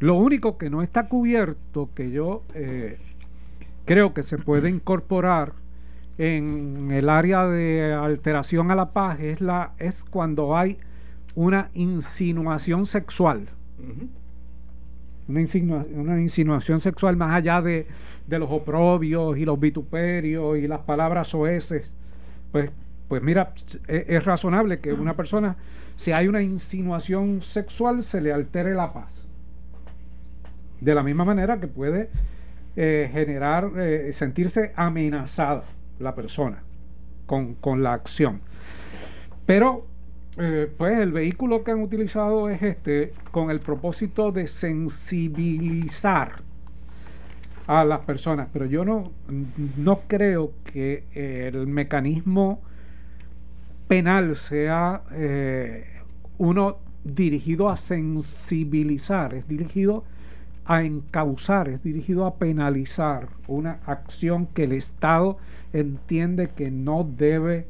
lo 0.00 0.14
único 0.14 0.56
que 0.56 0.70
no 0.70 0.82
está 0.82 1.08
cubierto, 1.08 1.90
que 1.94 2.10
yo 2.10 2.42
eh, 2.54 2.98
creo 3.84 4.14
que 4.14 4.22
se 4.22 4.38
puede 4.38 4.70
incorporar 4.70 5.52
en 6.16 6.90
el 6.90 7.10
área 7.10 7.46
de 7.46 7.92
alteración 7.92 8.70
a 8.70 8.74
la 8.74 8.92
paz, 8.92 9.20
es, 9.20 9.42
la, 9.42 9.74
es 9.78 10.04
cuando 10.04 10.56
hay 10.56 10.78
una 11.34 11.70
insinuación 11.74 12.86
sexual. 12.86 13.48
una, 15.28 16.20
insinuación 16.20 16.80
sexual 16.80 17.16
más 17.16 17.34
allá 17.34 17.60
de, 17.60 17.86
los 18.26 18.50
oprobios 18.50 19.36
y 19.36 19.44
los 19.44 19.60
vituperios 19.60 20.56
y 20.56 20.66
las 20.66 20.80
palabras 20.80 21.28
soeces. 21.28 21.92
Pues, 22.52 22.70
pues 23.06 23.22
mira, 23.22 23.52
es, 23.86 24.04
es 24.08 24.24
razonable 24.24 24.80
que 24.80 24.94
una 24.94 25.14
persona, 25.14 25.56
si 25.96 26.12
hay 26.12 26.26
una 26.26 26.40
insinuación 26.40 27.42
sexual, 27.42 28.02
se 28.02 28.22
le 28.22 28.32
altere 28.32 28.74
la 28.74 28.94
paz. 28.94 29.19
De 30.80 30.94
la 30.94 31.02
misma 31.02 31.24
manera 31.24 31.60
que 31.60 31.66
puede 31.66 32.10
eh, 32.76 33.10
generar, 33.12 33.72
eh, 33.78 34.12
sentirse 34.12 34.72
amenazada 34.76 35.64
la 35.98 36.14
persona 36.14 36.62
con, 37.26 37.54
con 37.54 37.82
la 37.82 37.94
acción. 37.94 38.40
Pero 39.44 39.86
eh, 40.38 40.72
pues 40.78 40.96
el 40.98 41.10
vehículo 41.10 41.64
que 41.64 41.72
han 41.72 41.82
utilizado 41.82 42.48
es 42.48 42.62
este 42.62 43.12
con 43.32 43.50
el 43.50 43.58
propósito 43.58 44.30
de 44.30 44.46
sensibilizar 44.46 46.42
a 47.66 47.84
las 47.84 48.00
personas, 48.00 48.48
pero 48.52 48.66
yo 48.66 48.84
no, 48.84 49.10
no 49.76 50.00
creo 50.06 50.52
que 50.64 51.04
el 51.14 51.66
mecanismo 51.66 52.62
penal 53.88 54.36
sea 54.36 55.02
uno 56.38 56.78
dirigido 57.04 57.68
a 57.68 57.76
sensibilizar, 57.76 59.34
es 59.34 59.46
dirigido 59.46 60.04
a 60.16 60.19
encauzar, 60.78 61.68
es 61.68 61.82
dirigido 61.82 62.26
a 62.26 62.36
penalizar 62.36 63.28
una 63.48 63.80
acción 63.86 64.46
que 64.46 64.64
el 64.64 64.72
Estado 64.72 65.36
entiende 65.72 66.50
que 66.50 66.70
no 66.70 67.04
debe 67.04 67.66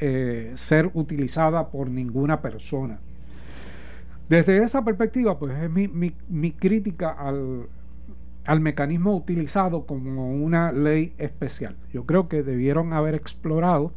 eh, 0.00 0.50
ser 0.56 0.90
utilizada 0.94 1.68
por 1.68 1.88
ninguna 1.88 2.42
persona. 2.42 2.98
Desde 4.28 4.64
esa 4.64 4.84
perspectiva, 4.84 5.38
pues 5.38 5.56
es 5.62 5.70
mi, 5.70 5.86
mi, 6.28 6.50
crítica 6.50 7.10
al, 7.10 7.68
al, 8.46 8.60
mecanismo 8.60 9.14
utilizado 9.14 9.86
como 9.86 10.34
una 10.34 10.72
ley 10.72 11.12
especial. 11.18 11.76
Yo 11.92 12.04
creo 12.04 12.28
que 12.28 12.42
debieron 12.42 12.92
haber 12.92 13.14
explorado 13.14 13.92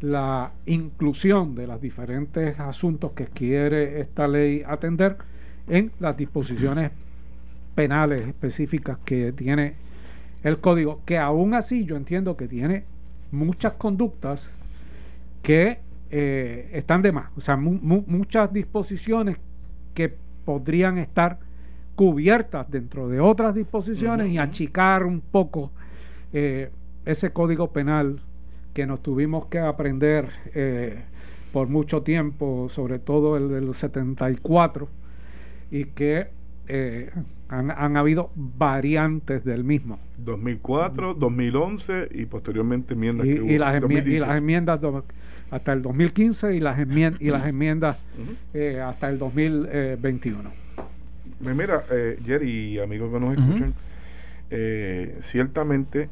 la 0.00 0.52
inclusión 0.66 1.54
de 1.54 1.68
los 1.68 1.80
diferentes 1.80 2.58
asuntos 2.58 3.12
que 3.12 3.26
quiere 3.26 4.00
esta 4.00 4.26
ley 4.26 4.64
atender 4.66 5.18
en 5.68 5.92
las 6.00 6.16
disposiciones 6.16 6.90
penales 7.74 8.22
específicas 8.22 8.98
que 9.04 9.32
tiene 9.32 9.74
el 10.42 10.58
código, 10.58 11.02
que 11.04 11.18
aún 11.18 11.54
así 11.54 11.84
yo 11.84 11.96
entiendo 11.96 12.36
que 12.36 12.48
tiene 12.48 12.84
muchas 13.30 13.74
conductas 13.74 14.50
que 15.42 15.78
eh, 16.10 16.70
están 16.72 17.02
de 17.02 17.12
más. 17.12 17.30
O 17.36 17.40
sea, 17.40 17.56
muchas 17.56 18.52
disposiciones 18.52 19.36
que 19.94 20.14
podrían 20.44 20.98
estar 20.98 21.38
cubiertas 21.94 22.70
dentro 22.70 23.08
de 23.08 23.20
otras 23.20 23.54
disposiciones 23.54 24.32
y 24.32 24.38
achicar 24.38 25.04
un 25.04 25.20
poco 25.20 25.70
eh, 26.32 26.70
ese 27.04 27.32
código 27.32 27.72
penal 27.72 28.20
que 28.72 28.86
nos 28.86 29.02
tuvimos 29.02 29.46
que 29.46 29.58
aprender 29.58 30.30
eh, 30.54 31.02
por 31.52 31.68
mucho 31.68 32.02
tiempo, 32.02 32.68
sobre 32.70 32.98
todo 32.98 33.36
el 33.36 33.48
del 33.50 33.74
74, 33.74 34.88
y 35.70 35.86
que 35.86 36.28
han, 37.48 37.70
han, 37.70 37.96
habido 37.96 38.30
variantes 38.34 39.44
del 39.44 39.64
mismo. 39.64 39.98
2004, 40.18 41.14
2011 41.14 42.08
y 42.12 42.26
posteriormente 42.26 42.94
enmiendas 42.94 43.26
y, 43.26 43.34
que 43.34 43.44
y 43.54 43.58
las, 43.58 43.82
y 43.90 44.18
las 44.18 44.36
enmiendas 44.36 44.80
hasta 45.50 45.72
el 45.72 45.82
2015 45.82 46.54
y 46.54 46.60
las, 46.60 46.78
enmiendas, 46.78 47.20
y 47.20 47.30
las 47.30 47.46
enmiendas 47.46 47.98
eh, 48.54 48.80
hasta 48.80 49.08
el 49.08 49.18
2021. 49.18 50.50
Mira, 51.40 51.84
eh, 51.90 52.18
Jerry 52.24 52.50
y 52.50 52.78
amigos 52.78 53.12
que 53.12 53.20
nos 53.20 53.36
escuchan, 53.36 53.74
eh, 54.50 55.16
ciertamente 55.20 56.08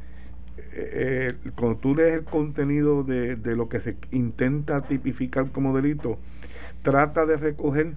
eh, 0.72 1.34
cuando 1.54 1.78
tú 1.78 1.94
lees 1.94 2.14
el 2.14 2.24
contenido 2.24 3.04
de, 3.04 3.36
de 3.36 3.56
lo 3.56 3.68
que 3.68 3.80
se 3.80 3.96
intenta 4.10 4.82
tipificar 4.82 5.50
como 5.50 5.74
delito, 5.76 6.18
trata 6.82 7.26
de 7.26 7.36
recoger 7.36 7.94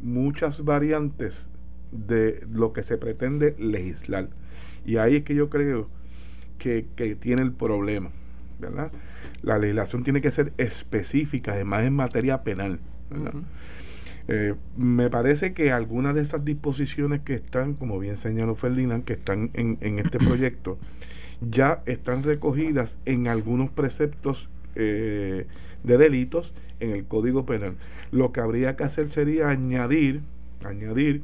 muchas 0.00 0.64
variantes 0.64 1.48
de 1.92 2.46
lo 2.50 2.72
que 2.72 2.82
se 2.82 2.98
pretende 2.98 3.54
legislar. 3.58 4.28
Y 4.84 4.96
ahí 4.96 5.16
es 5.16 5.24
que 5.24 5.34
yo 5.34 5.50
creo 5.50 5.88
que, 6.58 6.86
que 6.96 7.14
tiene 7.14 7.42
el 7.42 7.52
problema, 7.52 8.10
¿verdad? 8.58 8.90
La 9.42 9.58
legislación 9.58 10.04
tiene 10.04 10.20
que 10.20 10.30
ser 10.30 10.52
específica, 10.58 11.52
además 11.52 11.84
en 11.84 11.94
materia 11.94 12.42
penal, 12.42 12.78
eh, 14.26 14.54
me 14.76 15.10
parece 15.10 15.52
que 15.52 15.70
algunas 15.70 16.14
de 16.14 16.22
esas 16.22 16.44
disposiciones 16.44 17.20
que 17.20 17.34
están, 17.34 17.74
como 17.74 17.98
bien 17.98 18.16
señaló 18.16 18.54
Ferdinand, 18.54 19.04
que 19.04 19.12
están 19.12 19.50
en, 19.52 19.76
en 19.80 19.98
este 19.98 20.18
proyecto, 20.24 20.78
ya 21.40 21.82
están 21.86 22.22
recogidas 22.22 22.96
en 23.04 23.28
algunos 23.28 23.70
preceptos 23.70 24.48
eh, 24.76 25.46
de 25.82 25.98
delitos 25.98 26.52
en 26.80 26.90
el 26.90 27.04
Código 27.04 27.44
Penal. 27.44 27.74
Lo 28.12 28.32
que 28.32 28.40
habría 28.40 28.76
que 28.76 28.84
hacer 28.84 29.10
sería 29.10 29.48
añadir, 29.48 30.22
añadir 30.64 31.22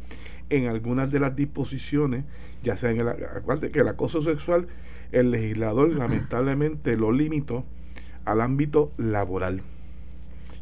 en 0.50 0.66
algunas 0.66 1.10
de 1.10 1.20
las 1.20 1.34
disposiciones, 1.34 2.24
ya 2.62 2.76
sea 2.76 2.90
en 2.90 3.00
el, 3.00 3.70
que 3.70 3.80
el 3.80 3.88
acoso 3.88 4.20
sexual, 4.20 4.66
el 5.12 5.30
legislador 5.30 5.94
lamentablemente 5.94 6.96
lo 6.96 7.12
limitó 7.12 7.64
al 8.24 8.40
ámbito 8.40 8.92
laboral. 8.98 9.62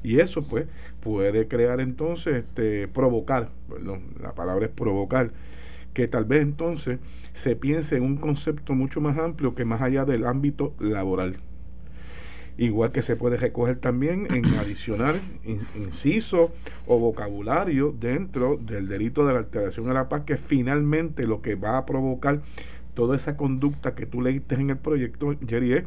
Y 0.03 0.20
eso 0.20 0.42
pues 0.42 0.66
puede 1.01 1.48
crear 1.48 1.81
entonces, 1.81 2.37
este, 2.37 2.87
provocar, 2.88 3.51
perdón, 3.68 4.03
la 4.22 4.35
palabra 4.35 4.66
es 4.66 4.72
provocar, 4.72 5.33
que 5.92 6.07
tal 6.07 6.24
vez 6.24 6.42
entonces 6.42 7.01
se 7.35 7.57
piense 7.57 7.96
en 7.96 8.05
un 8.05 8.16
concepto 8.16 8.74
mucho 8.74 9.01
más 9.01 9.18
amplio 9.18 9.55
que 9.55 9.64
más 9.64 9.83
allá 9.83 10.05
del 10.05 10.24
ámbito 10.24 10.74
laboral. 10.79 11.38
Igual 12.59 12.90
que 12.90 13.03
se 13.03 13.14
puede 13.14 13.37
recoger 13.37 13.77
también 13.77 14.27
en 14.35 14.44
adicionar 14.59 15.14
inciso 15.77 16.53
o 16.87 16.99
vocabulario 16.99 17.94
dentro 17.99 18.59
del 18.59 18.88
delito 18.88 19.25
de 19.25 19.33
la 19.33 19.38
alteración 19.38 19.88
a 19.90 19.94
la 19.94 20.09
paz, 20.09 20.25
que 20.27 20.37
finalmente 20.37 21.27
lo 21.27 21.40
que 21.40 21.55
va 21.55 21.79
a 21.79 21.87
provocar 21.87 22.40
toda 22.94 23.14
esa 23.14 23.37
conducta 23.37 23.94
que 23.94 24.07
tú 24.07 24.21
leíste 24.21 24.57
en 24.57 24.71
el 24.71 24.77
proyecto, 24.77 25.37
Jerry, 25.47 25.73
es 25.73 25.85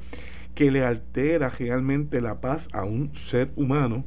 que 0.56 0.72
le 0.72 0.86
altera 0.86 1.50
realmente 1.50 2.22
la 2.22 2.40
paz 2.40 2.70
a 2.72 2.86
un 2.86 3.14
ser 3.16 3.52
humano, 3.58 4.06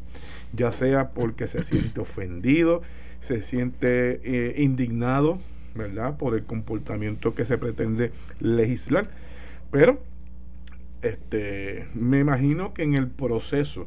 ya 0.54 0.72
sea 0.72 1.10
porque 1.10 1.46
se 1.46 1.62
siente 1.62 2.00
ofendido, 2.00 2.80
se 3.20 3.42
siente 3.42 4.20
eh, 4.24 4.62
indignado, 4.62 5.38
¿verdad?, 5.74 6.16
por 6.16 6.34
el 6.34 6.44
comportamiento 6.44 7.34
que 7.34 7.44
se 7.44 7.58
pretende 7.58 8.10
legislar. 8.40 9.10
Pero 9.70 9.98
este, 11.04 11.86
me 11.94 12.20
imagino 12.20 12.74
que 12.74 12.82
en 12.82 12.94
el 12.94 13.08
proceso 13.08 13.86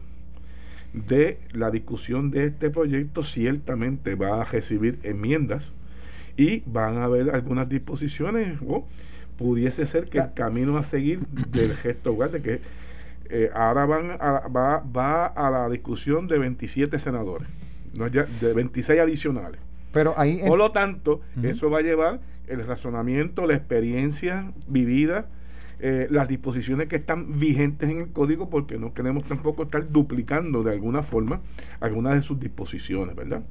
de 0.93 1.39
la 1.51 1.71
discusión 1.71 2.31
de 2.31 2.45
este 2.45 2.69
proyecto 2.69 3.23
ciertamente 3.23 4.15
va 4.15 4.41
a 4.41 4.45
recibir 4.45 4.99
enmiendas 5.03 5.73
y 6.37 6.63
van 6.65 6.97
a 6.97 7.05
haber 7.05 7.31
algunas 7.31 7.67
disposiciones 7.67 8.59
o 8.65 8.87
pudiese 9.37 9.85
ser 9.85 10.09
que 10.09 10.19
el 10.19 10.33
camino 10.33 10.77
a 10.77 10.83
seguir 10.83 11.19
del 11.27 11.75
gesto 11.75 12.13
guarde 12.13 12.41
que 12.41 12.61
eh, 13.29 13.49
ahora 13.53 13.85
van 13.85 14.11
a, 14.19 14.47
va, 14.47 14.79
va 14.79 15.25
a 15.25 15.51
la 15.51 15.69
discusión 15.69 16.27
de 16.27 16.37
27 16.37 16.97
senadores, 16.97 17.47
no 17.93 18.07
ya, 18.07 18.23
de 18.23 18.53
26 18.53 18.99
adicionales. 18.99 19.59
Pero 19.91 20.13
ahí 20.17 20.41
Por 20.45 20.57
lo 20.57 20.71
tanto, 20.71 21.21
eso 21.41 21.69
va 21.69 21.79
a 21.79 21.81
llevar 21.81 22.19
el 22.47 22.65
razonamiento, 22.65 23.45
la 23.47 23.55
experiencia 23.55 24.51
vivida, 24.67 25.27
eh, 25.79 26.07
las 26.09 26.27
disposiciones 26.27 26.87
que 26.87 26.95
están 26.95 27.39
vigentes 27.39 27.89
en 27.89 27.99
el 27.99 28.07
código, 28.09 28.49
porque 28.49 28.77
no 28.77 28.93
queremos 28.93 29.25
tampoco 29.25 29.63
estar 29.63 29.87
duplicando 29.91 30.63
de 30.63 30.71
alguna 30.71 31.03
forma 31.03 31.41
algunas 31.79 32.15
de 32.15 32.21
sus 32.23 32.39
disposiciones, 32.39 33.15
¿verdad? 33.15 33.43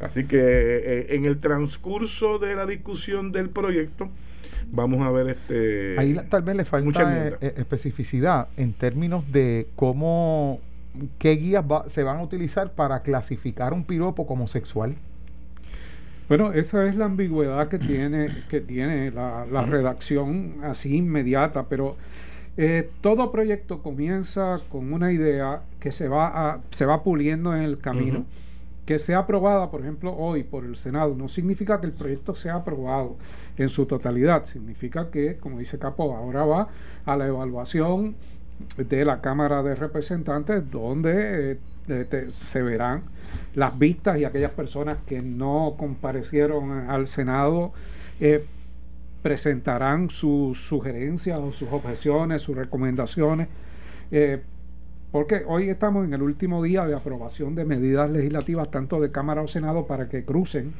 Así 0.00 0.24
que 0.24 0.38
eh, 0.38 1.06
en 1.14 1.24
el 1.24 1.40
transcurso 1.40 2.38
de 2.38 2.54
la 2.54 2.64
discusión 2.64 3.32
del 3.32 3.50
proyecto, 3.50 4.08
vamos 4.70 5.06
a 5.06 5.10
ver 5.10 5.28
este 5.28 5.96
ahí 5.98 6.16
tal 6.28 6.42
vez 6.42 6.56
le 6.56 6.64
falta 6.64 7.28
eh, 7.40 7.54
especificidad 7.56 8.48
en 8.56 8.72
términos 8.72 9.30
de 9.32 9.66
cómo 9.76 10.60
qué 11.18 11.32
guías 11.32 11.64
se 11.90 12.02
van 12.02 12.18
a 12.18 12.22
utilizar 12.22 12.72
para 12.72 13.02
clasificar 13.02 13.72
un 13.72 13.84
piropo 13.84 14.26
como 14.26 14.46
sexual 14.46 14.94
bueno, 16.28 16.52
esa 16.52 16.86
es 16.86 16.96
la 16.96 17.06
ambigüedad 17.06 17.68
que 17.68 17.78
tiene, 17.78 18.28
que 18.50 18.60
tiene 18.60 19.10
la, 19.10 19.44
redacción 19.62 20.56
así 20.62 20.96
inmediata, 20.96 21.64
pero 21.68 21.96
eh, 22.56 22.90
todo 23.00 23.32
proyecto 23.32 23.82
comienza 23.82 24.60
con 24.68 24.92
una 24.92 25.10
idea 25.10 25.62
que 25.80 25.90
se 25.90 26.08
va, 26.08 26.50
a, 26.50 26.60
se 26.70 26.84
va 26.84 27.02
puliendo 27.02 27.54
en 27.54 27.62
el 27.62 27.78
camino. 27.78 28.26
Que 28.84 28.98
sea 28.98 29.18
aprobada, 29.18 29.70
por 29.70 29.82
ejemplo, 29.82 30.14
hoy 30.16 30.44
por 30.44 30.64
el 30.64 30.76
Senado, 30.76 31.14
no 31.14 31.28
significa 31.28 31.78
que 31.78 31.86
el 31.86 31.92
proyecto 31.92 32.34
sea 32.34 32.54
aprobado 32.54 33.16
en 33.58 33.68
su 33.68 33.84
totalidad. 33.84 34.44
Significa 34.44 35.10
que, 35.10 35.36
como 35.36 35.58
dice 35.58 35.78
Capo, 35.78 36.16
ahora 36.16 36.46
va 36.46 36.68
a 37.04 37.16
la 37.16 37.26
evaluación 37.26 38.16
de 38.76 39.04
la 39.04 39.20
Cámara 39.20 39.62
de 39.62 39.74
Representantes, 39.74 40.70
donde 40.70 41.52
eh, 41.52 41.58
se 42.32 42.62
verán 42.62 43.02
las 43.54 43.78
vistas 43.78 44.18
y 44.18 44.24
aquellas 44.24 44.52
personas 44.52 44.98
que 45.06 45.22
no 45.22 45.74
comparecieron 45.78 46.90
al 46.90 47.08
Senado 47.08 47.72
eh, 48.20 48.44
presentarán 49.22 50.10
sus 50.10 50.60
sugerencias 50.60 51.38
o 51.38 51.52
sus 51.52 51.70
objeciones, 51.72 52.42
sus 52.42 52.56
recomendaciones, 52.56 53.48
eh, 54.10 54.40
porque 55.10 55.42
hoy 55.46 55.68
estamos 55.70 56.04
en 56.04 56.14
el 56.14 56.22
último 56.22 56.62
día 56.62 56.86
de 56.86 56.94
aprobación 56.94 57.54
de 57.54 57.64
medidas 57.64 58.10
legislativas 58.10 58.70
tanto 58.70 59.00
de 59.00 59.10
Cámara 59.10 59.42
o 59.42 59.48
Senado 59.48 59.86
para 59.86 60.08
que 60.08 60.24
crucen 60.24 60.72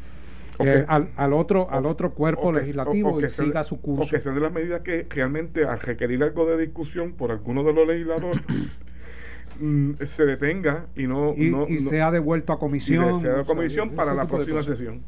eh, 0.61 0.85
al, 0.89 1.33
otro 1.33 1.71
al 1.71 1.87
otro 1.87 2.13
cuerpo 2.13 2.53
legislativo 2.53 3.21
y 3.21 3.29
siga 3.29 3.63
su 3.63 3.81
curso. 3.81 4.03
O 4.03 4.09
que 4.09 4.21
sean 4.21 4.35
de 4.35 4.41
las 4.41 4.53
medidas 4.53 4.83
que 4.83 5.07
realmente 5.09 5.65
al 5.65 5.81
requerir 5.81 6.23
algo 6.23 6.47
de 6.47 6.59
discusión 6.59 7.13
por 7.13 7.31
alguno 7.31 7.63
de 7.63 7.73
los 7.73 7.87
legisladores 7.87 8.43
Mm, 9.61 9.93
se 10.07 10.25
detenga 10.25 10.87
y 10.95 11.07
no 11.07 11.35
y, 11.37 11.81
sea 11.81 12.11
devuelto 12.11 12.53
a 12.53 12.59
comisión. 12.59 13.21
Sea 13.21 13.45
comisión 13.45 13.91
para 13.91 14.15
la 14.15 14.27
próxima 14.27 14.63
sesión. 14.63 15.03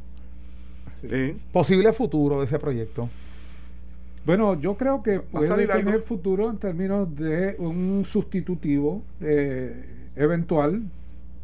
Posible 1.52 1.92
futuro 1.92 2.40
de 2.40 2.46
ese 2.46 2.58
proyecto. 2.58 3.08
Bueno 4.26 4.60
yo 4.60 4.76
creo 4.76 5.02
que 5.02 5.20
puede 5.20 5.66
tener 5.66 6.02
futuro 6.02 6.50
en 6.50 6.58
términos 6.58 7.14
de 7.16 7.56
un 7.58 8.04
sustitutivo 8.04 9.02
eh, 9.20 10.10
eventual 10.16 10.82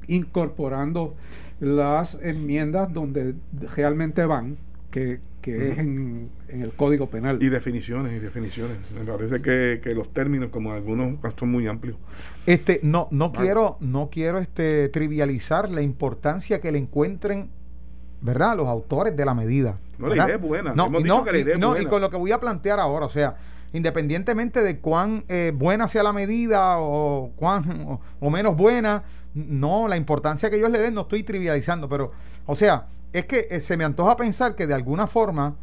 incorporando 0.08 1.14
las 1.60 2.18
enmiendas 2.22 2.92
donde 2.92 3.34
realmente 3.74 4.24
van 4.24 4.58
que 5.00 5.20
que 5.46 5.70
es 5.70 5.78
en, 5.78 6.28
el 6.48 6.72
Código 6.72 7.09
Penal. 7.09 7.40
Y 7.40 7.48
definiciones, 7.48 8.16
y 8.16 8.18
definiciones. 8.18 8.78
Me 8.92 9.04
parece 9.04 9.40
que, 9.40 9.94
los 9.94 10.12
términos, 10.12 10.50
como 10.50 10.72
algunos, 10.72 11.20
son 11.38 11.52
muy 11.52 11.68
amplios. 11.68 11.96
Este, 12.46 12.80
no, 12.82 13.06
no 13.12 13.32
quiero, 13.32 13.76
no 13.78 14.11
quiero 14.11 14.38
este 14.38 14.88
trivializar 14.88 15.70
la 15.70 15.82
importancia 15.82 16.61
que 16.61 16.72
le 16.72 16.78
encuentren, 16.78 17.48
¿verdad? 18.22 18.56
Los 18.56 18.66
autores 18.66 19.16
de 19.16 19.24
la 19.24 19.35
medida. 19.35 19.78
No, 19.98 20.09
la 20.09 20.24
idea 20.24 20.35
es 20.35 20.42
buena. 20.42 20.74
No, 20.74 20.88
y, 21.78 21.87
con 21.87 22.00
lo 22.00 22.11
que 22.11 22.16
voy 22.16 22.32
a 22.32 22.40
plantear 22.40 22.80
ahora, 22.80 23.06
o 23.06 23.11
sea, 23.11 23.37
independientemente 23.72 24.64
de 24.64 24.80
cuán 24.80 25.26
eh, 25.28 25.52
buena 25.54 25.87
sea 25.87 26.02
la 26.02 26.12
medida 26.12 26.80
o 26.80 27.30
cuán 27.37 28.00
o, 28.18 28.30
menos 28.30 28.56
buena, 28.56 29.04
no, 29.32 29.87
la 29.87 29.96
importancia 29.96 30.50
que 30.50 30.56
ellos 30.56 30.70
le 30.70 30.80
den 30.80 30.94
no 30.94 31.02
estoy 31.02 31.22
trivializando, 31.22 31.88
pero, 31.88 32.11
o 32.46 32.56
sea, 32.56 32.87
es 33.18 33.24
que 33.24 33.48
eh, 33.50 33.61
se 33.61 33.79
me 33.79 33.85
antoja 33.85 34.14
pensar 34.14 34.55
que 34.55 34.66
de 34.66 34.74
alguna 34.74 35.07
forma 35.07 35.57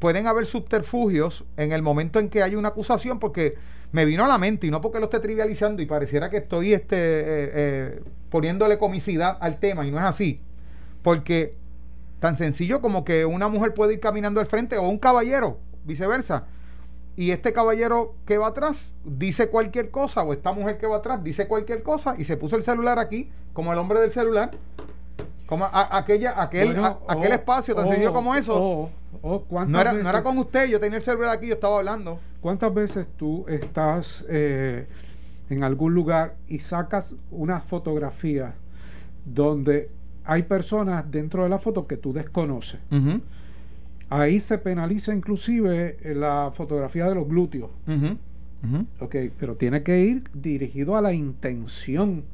pueden 0.00 0.26
haber 0.26 0.46
subterfugios 0.46 1.44
en 1.56 1.70
el 1.70 1.80
momento 1.80 2.18
en 2.18 2.28
que 2.28 2.42
hay 2.42 2.56
una 2.56 2.70
acusación, 2.70 3.20
porque 3.20 3.54
me 3.92 4.04
vino 4.04 4.24
a 4.24 4.28
la 4.28 4.36
mente, 4.36 4.66
y 4.66 4.72
no 4.72 4.80
porque 4.80 4.98
lo 4.98 5.04
esté 5.04 5.20
trivializando 5.20 5.80
y 5.80 5.86
pareciera 5.86 6.28
que 6.28 6.38
estoy 6.38 6.74
este, 6.74 6.96
eh, 6.96 7.24
eh, 7.54 8.02
poniéndole 8.30 8.78
comicidad 8.78 9.38
al 9.40 9.60
tema, 9.60 9.86
y 9.86 9.92
no 9.92 9.98
es 9.98 10.04
así. 10.04 10.40
Porque 11.02 11.56
tan 12.18 12.36
sencillo 12.36 12.80
como 12.80 13.04
que 13.04 13.24
una 13.24 13.46
mujer 13.46 13.72
puede 13.72 13.94
ir 13.94 14.00
caminando 14.00 14.40
al 14.40 14.46
frente 14.46 14.76
o 14.76 14.88
un 14.88 14.98
caballero, 14.98 15.60
viceversa. 15.84 16.46
Y 17.14 17.30
este 17.30 17.52
caballero 17.52 18.16
que 18.26 18.38
va 18.38 18.48
atrás 18.48 18.92
dice 19.04 19.50
cualquier 19.50 19.92
cosa, 19.92 20.24
o 20.24 20.32
esta 20.32 20.52
mujer 20.52 20.78
que 20.78 20.88
va 20.88 20.96
atrás 20.96 21.22
dice 21.22 21.46
cualquier 21.46 21.84
cosa, 21.84 22.16
y 22.18 22.24
se 22.24 22.36
puso 22.36 22.56
el 22.56 22.64
celular 22.64 22.98
aquí, 22.98 23.30
como 23.52 23.72
el 23.72 23.78
hombre 23.78 24.00
del 24.00 24.10
celular, 24.10 24.50
como 25.46 25.64
aquella, 25.72 26.40
aquel, 26.42 26.76
aquel 27.08 27.32
espacio 27.32 27.74
tan 27.74 27.88
sencillo 27.88 28.12
como 28.12 28.34
eso. 28.34 28.90
no, 29.22 29.80
era, 29.80 29.92
no 29.92 30.08
era 30.08 30.22
con 30.22 30.38
usted, 30.38 30.68
yo 30.68 30.80
tenía 30.80 30.98
el 30.98 31.04
celular 31.04 31.30
aquí, 31.30 31.46
yo 31.46 31.54
estaba 31.54 31.78
hablando. 31.78 32.18
¿Cuántas 32.40 32.74
veces 32.74 33.06
tú 33.16 33.44
estás 33.48 34.24
eh, 34.28 34.86
en 35.48 35.62
algún 35.62 35.94
lugar 35.94 36.36
y 36.48 36.58
sacas 36.58 37.14
una 37.30 37.60
fotografía 37.60 38.54
donde 39.24 39.88
hay 40.24 40.42
personas 40.42 41.08
dentro 41.10 41.44
de 41.44 41.48
la 41.48 41.58
foto 41.58 41.86
que 41.86 41.96
tú 41.96 42.12
desconoces? 42.12 42.80
Ahí 44.08 44.40
se 44.40 44.58
penaliza 44.58 45.14
inclusive 45.14 45.96
la 46.14 46.52
fotografía 46.54 47.06
de 47.08 47.14
los 47.14 47.28
glúteos. 47.28 47.70
Ok, 48.98 49.14
pero 49.38 49.54
tiene 49.54 49.84
que 49.84 50.00
ir 50.00 50.24
dirigido 50.34 50.96
a 50.96 51.00
la 51.00 51.12
intención 51.12 52.24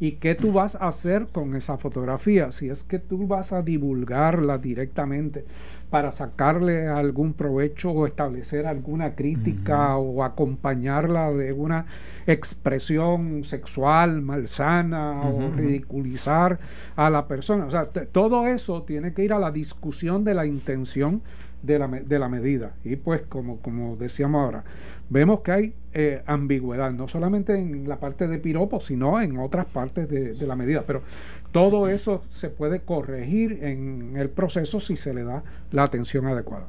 y 0.00 0.12
qué 0.12 0.34
tú 0.34 0.52
vas 0.52 0.74
a 0.74 0.88
hacer 0.88 1.28
con 1.32 1.54
esa 1.54 1.78
fotografía, 1.78 2.50
si 2.50 2.68
es 2.68 2.82
que 2.82 2.98
tú 2.98 3.26
vas 3.26 3.52
a 3.52 3.62
divulgarla 3.62 4.58
directamente 4.58 5.44
para 5.90 6.10
sacarle 6.10 6.88
algún 6.88 7.34
provecho 7.34 7.90
o 7.90 8.06
establecer 8.06 8.66
alguna 8.66 9.14
crítica 9.14 9.96
o 9.98 10.24
acompañarla 10.24 11.30
de 11.32 11.52
una 11.52 11.84
expresión 12.26 13.44
sexual 13.44 14.22
malsana 14.22 15.20
o 15.20 15.50
ridiculizar 15.54 16.58
a 16.96 17.10
la 17.10 17.28
persona. 17.28 17.66
O 17.66 17.70
sea, 17.70 17.84
todo 17.84 18.46
eso 18.46 18.84
tiene 18.84 19.12
que 19.12 19.24
ir 19.24 19.34
a 19.34 19.38
la 19.38 19.50
discusión 19.50 20.24
de 20.24 20.32
la 20.32 20.46
intención 20.46 21.20
de 21.62 21.78
la, 21.78 21.88
de 21.88 22.18
la 22.18 22.28
medida. 22.28 22.74
Y 22.84 22.96
pues, 22.96 23.22
como, 23.22 23.58
como 23.58 23.96
decíamos 23.96 24.42
ahora, 24.42 24.64
vemos 25.08 25.40
que 25.40 25.52
hay 25.52 25.74
eh, 25.92 26.22
ambigüedad, 26.26 26.90
no 26.92 27.06
solamente 27.06 27.54
en 27.54 27.88
la 27.88 27.98
parte 27.98 28.26
de 28.26 28.38
piropo, 28.38 28.80
sino 28.80 29.20
en 29.20 29.38
otras 29.38 29.66
partes 29.66 30.08
de, 30.08 30.34
la 30.46 30.56
medida. 30.56 30.84
Pero 30.86 31.02
todo 31.52 31.88
eso 31.88 32.24
se 32.28 32.48
puede 32.48 32.80
corregir 32.80 33.62
en 33.62 34.16
el 34.16 34.30
proceso 34.30 34.80
si 34.80 34.96
se 34.96 35.12
le 35.12 35.24
da 35.24 35.42
la 35.70 35.84
atención 35.84 36.26
adecuada. 36.26 36.66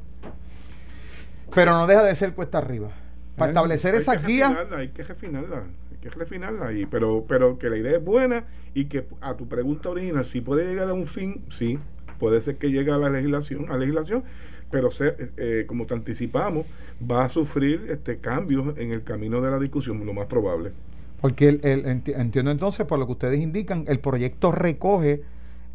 Pero 1.54 1.72
no 1.72 1.86
deja 1.86 2.02
de 2.02 2.14
ser 2.14 2.34
cuesta 2.34 2.58
arriba. 2.58 2.90
Para 3.36 3.50
establecer 3.50 3.96
esa 3.96 4.14
guía 4.14 4.66
Hay 4.76 4.90
que 4.90 5.02
refinarla, 5.02 5.64
hay 5.90 5.96
que 6.00 6.10
refinarla, 6.10 6.72
y, 6.72 6.86
pero, 6.86 7.24
pero 7.26 7.58
que 7.58 7.68
la 7.68 7.76
idea 7.76 7.96
es 7.96 8.04
buena 8.04 8.44
y 8.74 8.84
que 8.84 9.06
a 9.20 9.34
tu 9.34 9.48
pregunta 9.48 9.88
original, 9.88 10.24
si 10.24 10.40
puede 10.40 10.66
llegar 10.66 10.88
a 10.88 10.92
un 10.92 11.06
fin, 11.08 11.42
sí, 11.48 11.78
puede 12.18 12.40
ser 12.40 12.56
que 12.56 12.70
llegue 12.70 12.90
a 12.90 12.98
la 12.98 13.10
legislación, 13.10 13.70
a 13.70 13.76
legislación, 13.76 14.24
pero 14.70 14.90
eh, 14.98 15.64
como 15.68 15.86
te 15.86 15.94
anticipamos, 15.94 16.66
va 17.08 17.24
a 17.24 17.28
sufrir 17.28 17.86
este 17.90 18.18
cambios 18.18 18.76
en 18.78 18.92
el 18.92 19.04
camino 19.04 19.40
de 19.40 19.50
la 19.50 19.58
discusión, 19.58 20.04
lo 20.04 20.12
más 20.12 20.26
probable. 20.26 20.72
Porque 21.20 21.48
el, 21.48 21.86
entiendo 21.86 22.50
entonces, 22.50 22.84
por 22.86 22.98
lo 22.98 23.06
que 23.06 23.12
ustedes 23.12 23.40
indican, 23.40 23.84
el 23.88 23.98
proyecto 23.98 24.52
recoge 24.52 25.22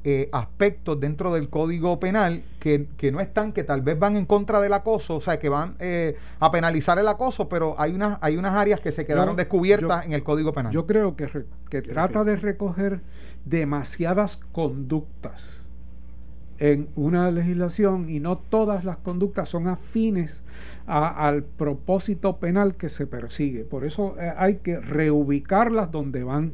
eh, 0.03 0.29
aspectos 0.31 0.99
dentro 0.99 1.33
del 1.33 1.49
Código 1.49 1.99
Penal 1.99 2.43
que, 2.59 2.87
no 3.11 3.19
están, 3.19 3.51
que 3.51 3.63
tal 3.63 3.81
vez 3.81 3.97
van 3.97 4.15
en 4.15 4.25
contra 4.25 4.61
del 4.61 4.73
acoso, 4.73 5.15
o 5.15 5.21
sea, 5.21 5.39
que 5.39 5.49
van 5.49 5.75
eh, 5.79 6.15
a 6.39 6.51
penalizar 6.51 6.99
el 6.99 7.07
acoso, 7.07 7.49
pero 7.49 7.75
hay 7.79 7.93
unas, 7.93 8.17
hay 8.21 8.37
unas 8.37 8.53
áreas 8.53 8.79
que 8.79 8.91
se 8.91 9.05
quedaron 9.05 9.35
descubiertas 9.35 10.05
en 10.05 10.13
el 10.13 10.23
Código 10.23 10.53
Penal. 10.53 10.71
Yo 10.71 10.85
creo 10.85 11.15
que, 11.15 11.27
que 11.69 11.81
trata 11.81 12.23
de 12.23 12.35
recoger 12.35 13.01
demasiadas 13.43 14.37
conductas 14.51 15.59
en 16.60 16.89
una 16.95 17.32
legislación 17.32 18.10
y 18.10 18.20
no 18.20 18.38
todas 18.38 18.84
las 18.84 18.97
conductas 18.97 19.49
son 19.49 19.68
afines 19.68 20.43
al 20.86 21.43
propósito 21.43 22.38
penal 22.38 22.76
que 22.76 22.89
se 22.89 23.07
persigue. 23.07 23.64
Por 23.64 23.86
eso 23.86 24.16
eh, 24.20 24.34
hay 24.38 24.57
que 24.57 24.80
reubicarlas 24.80 25.91
donde 25.91 26.24
van 26.24 26.53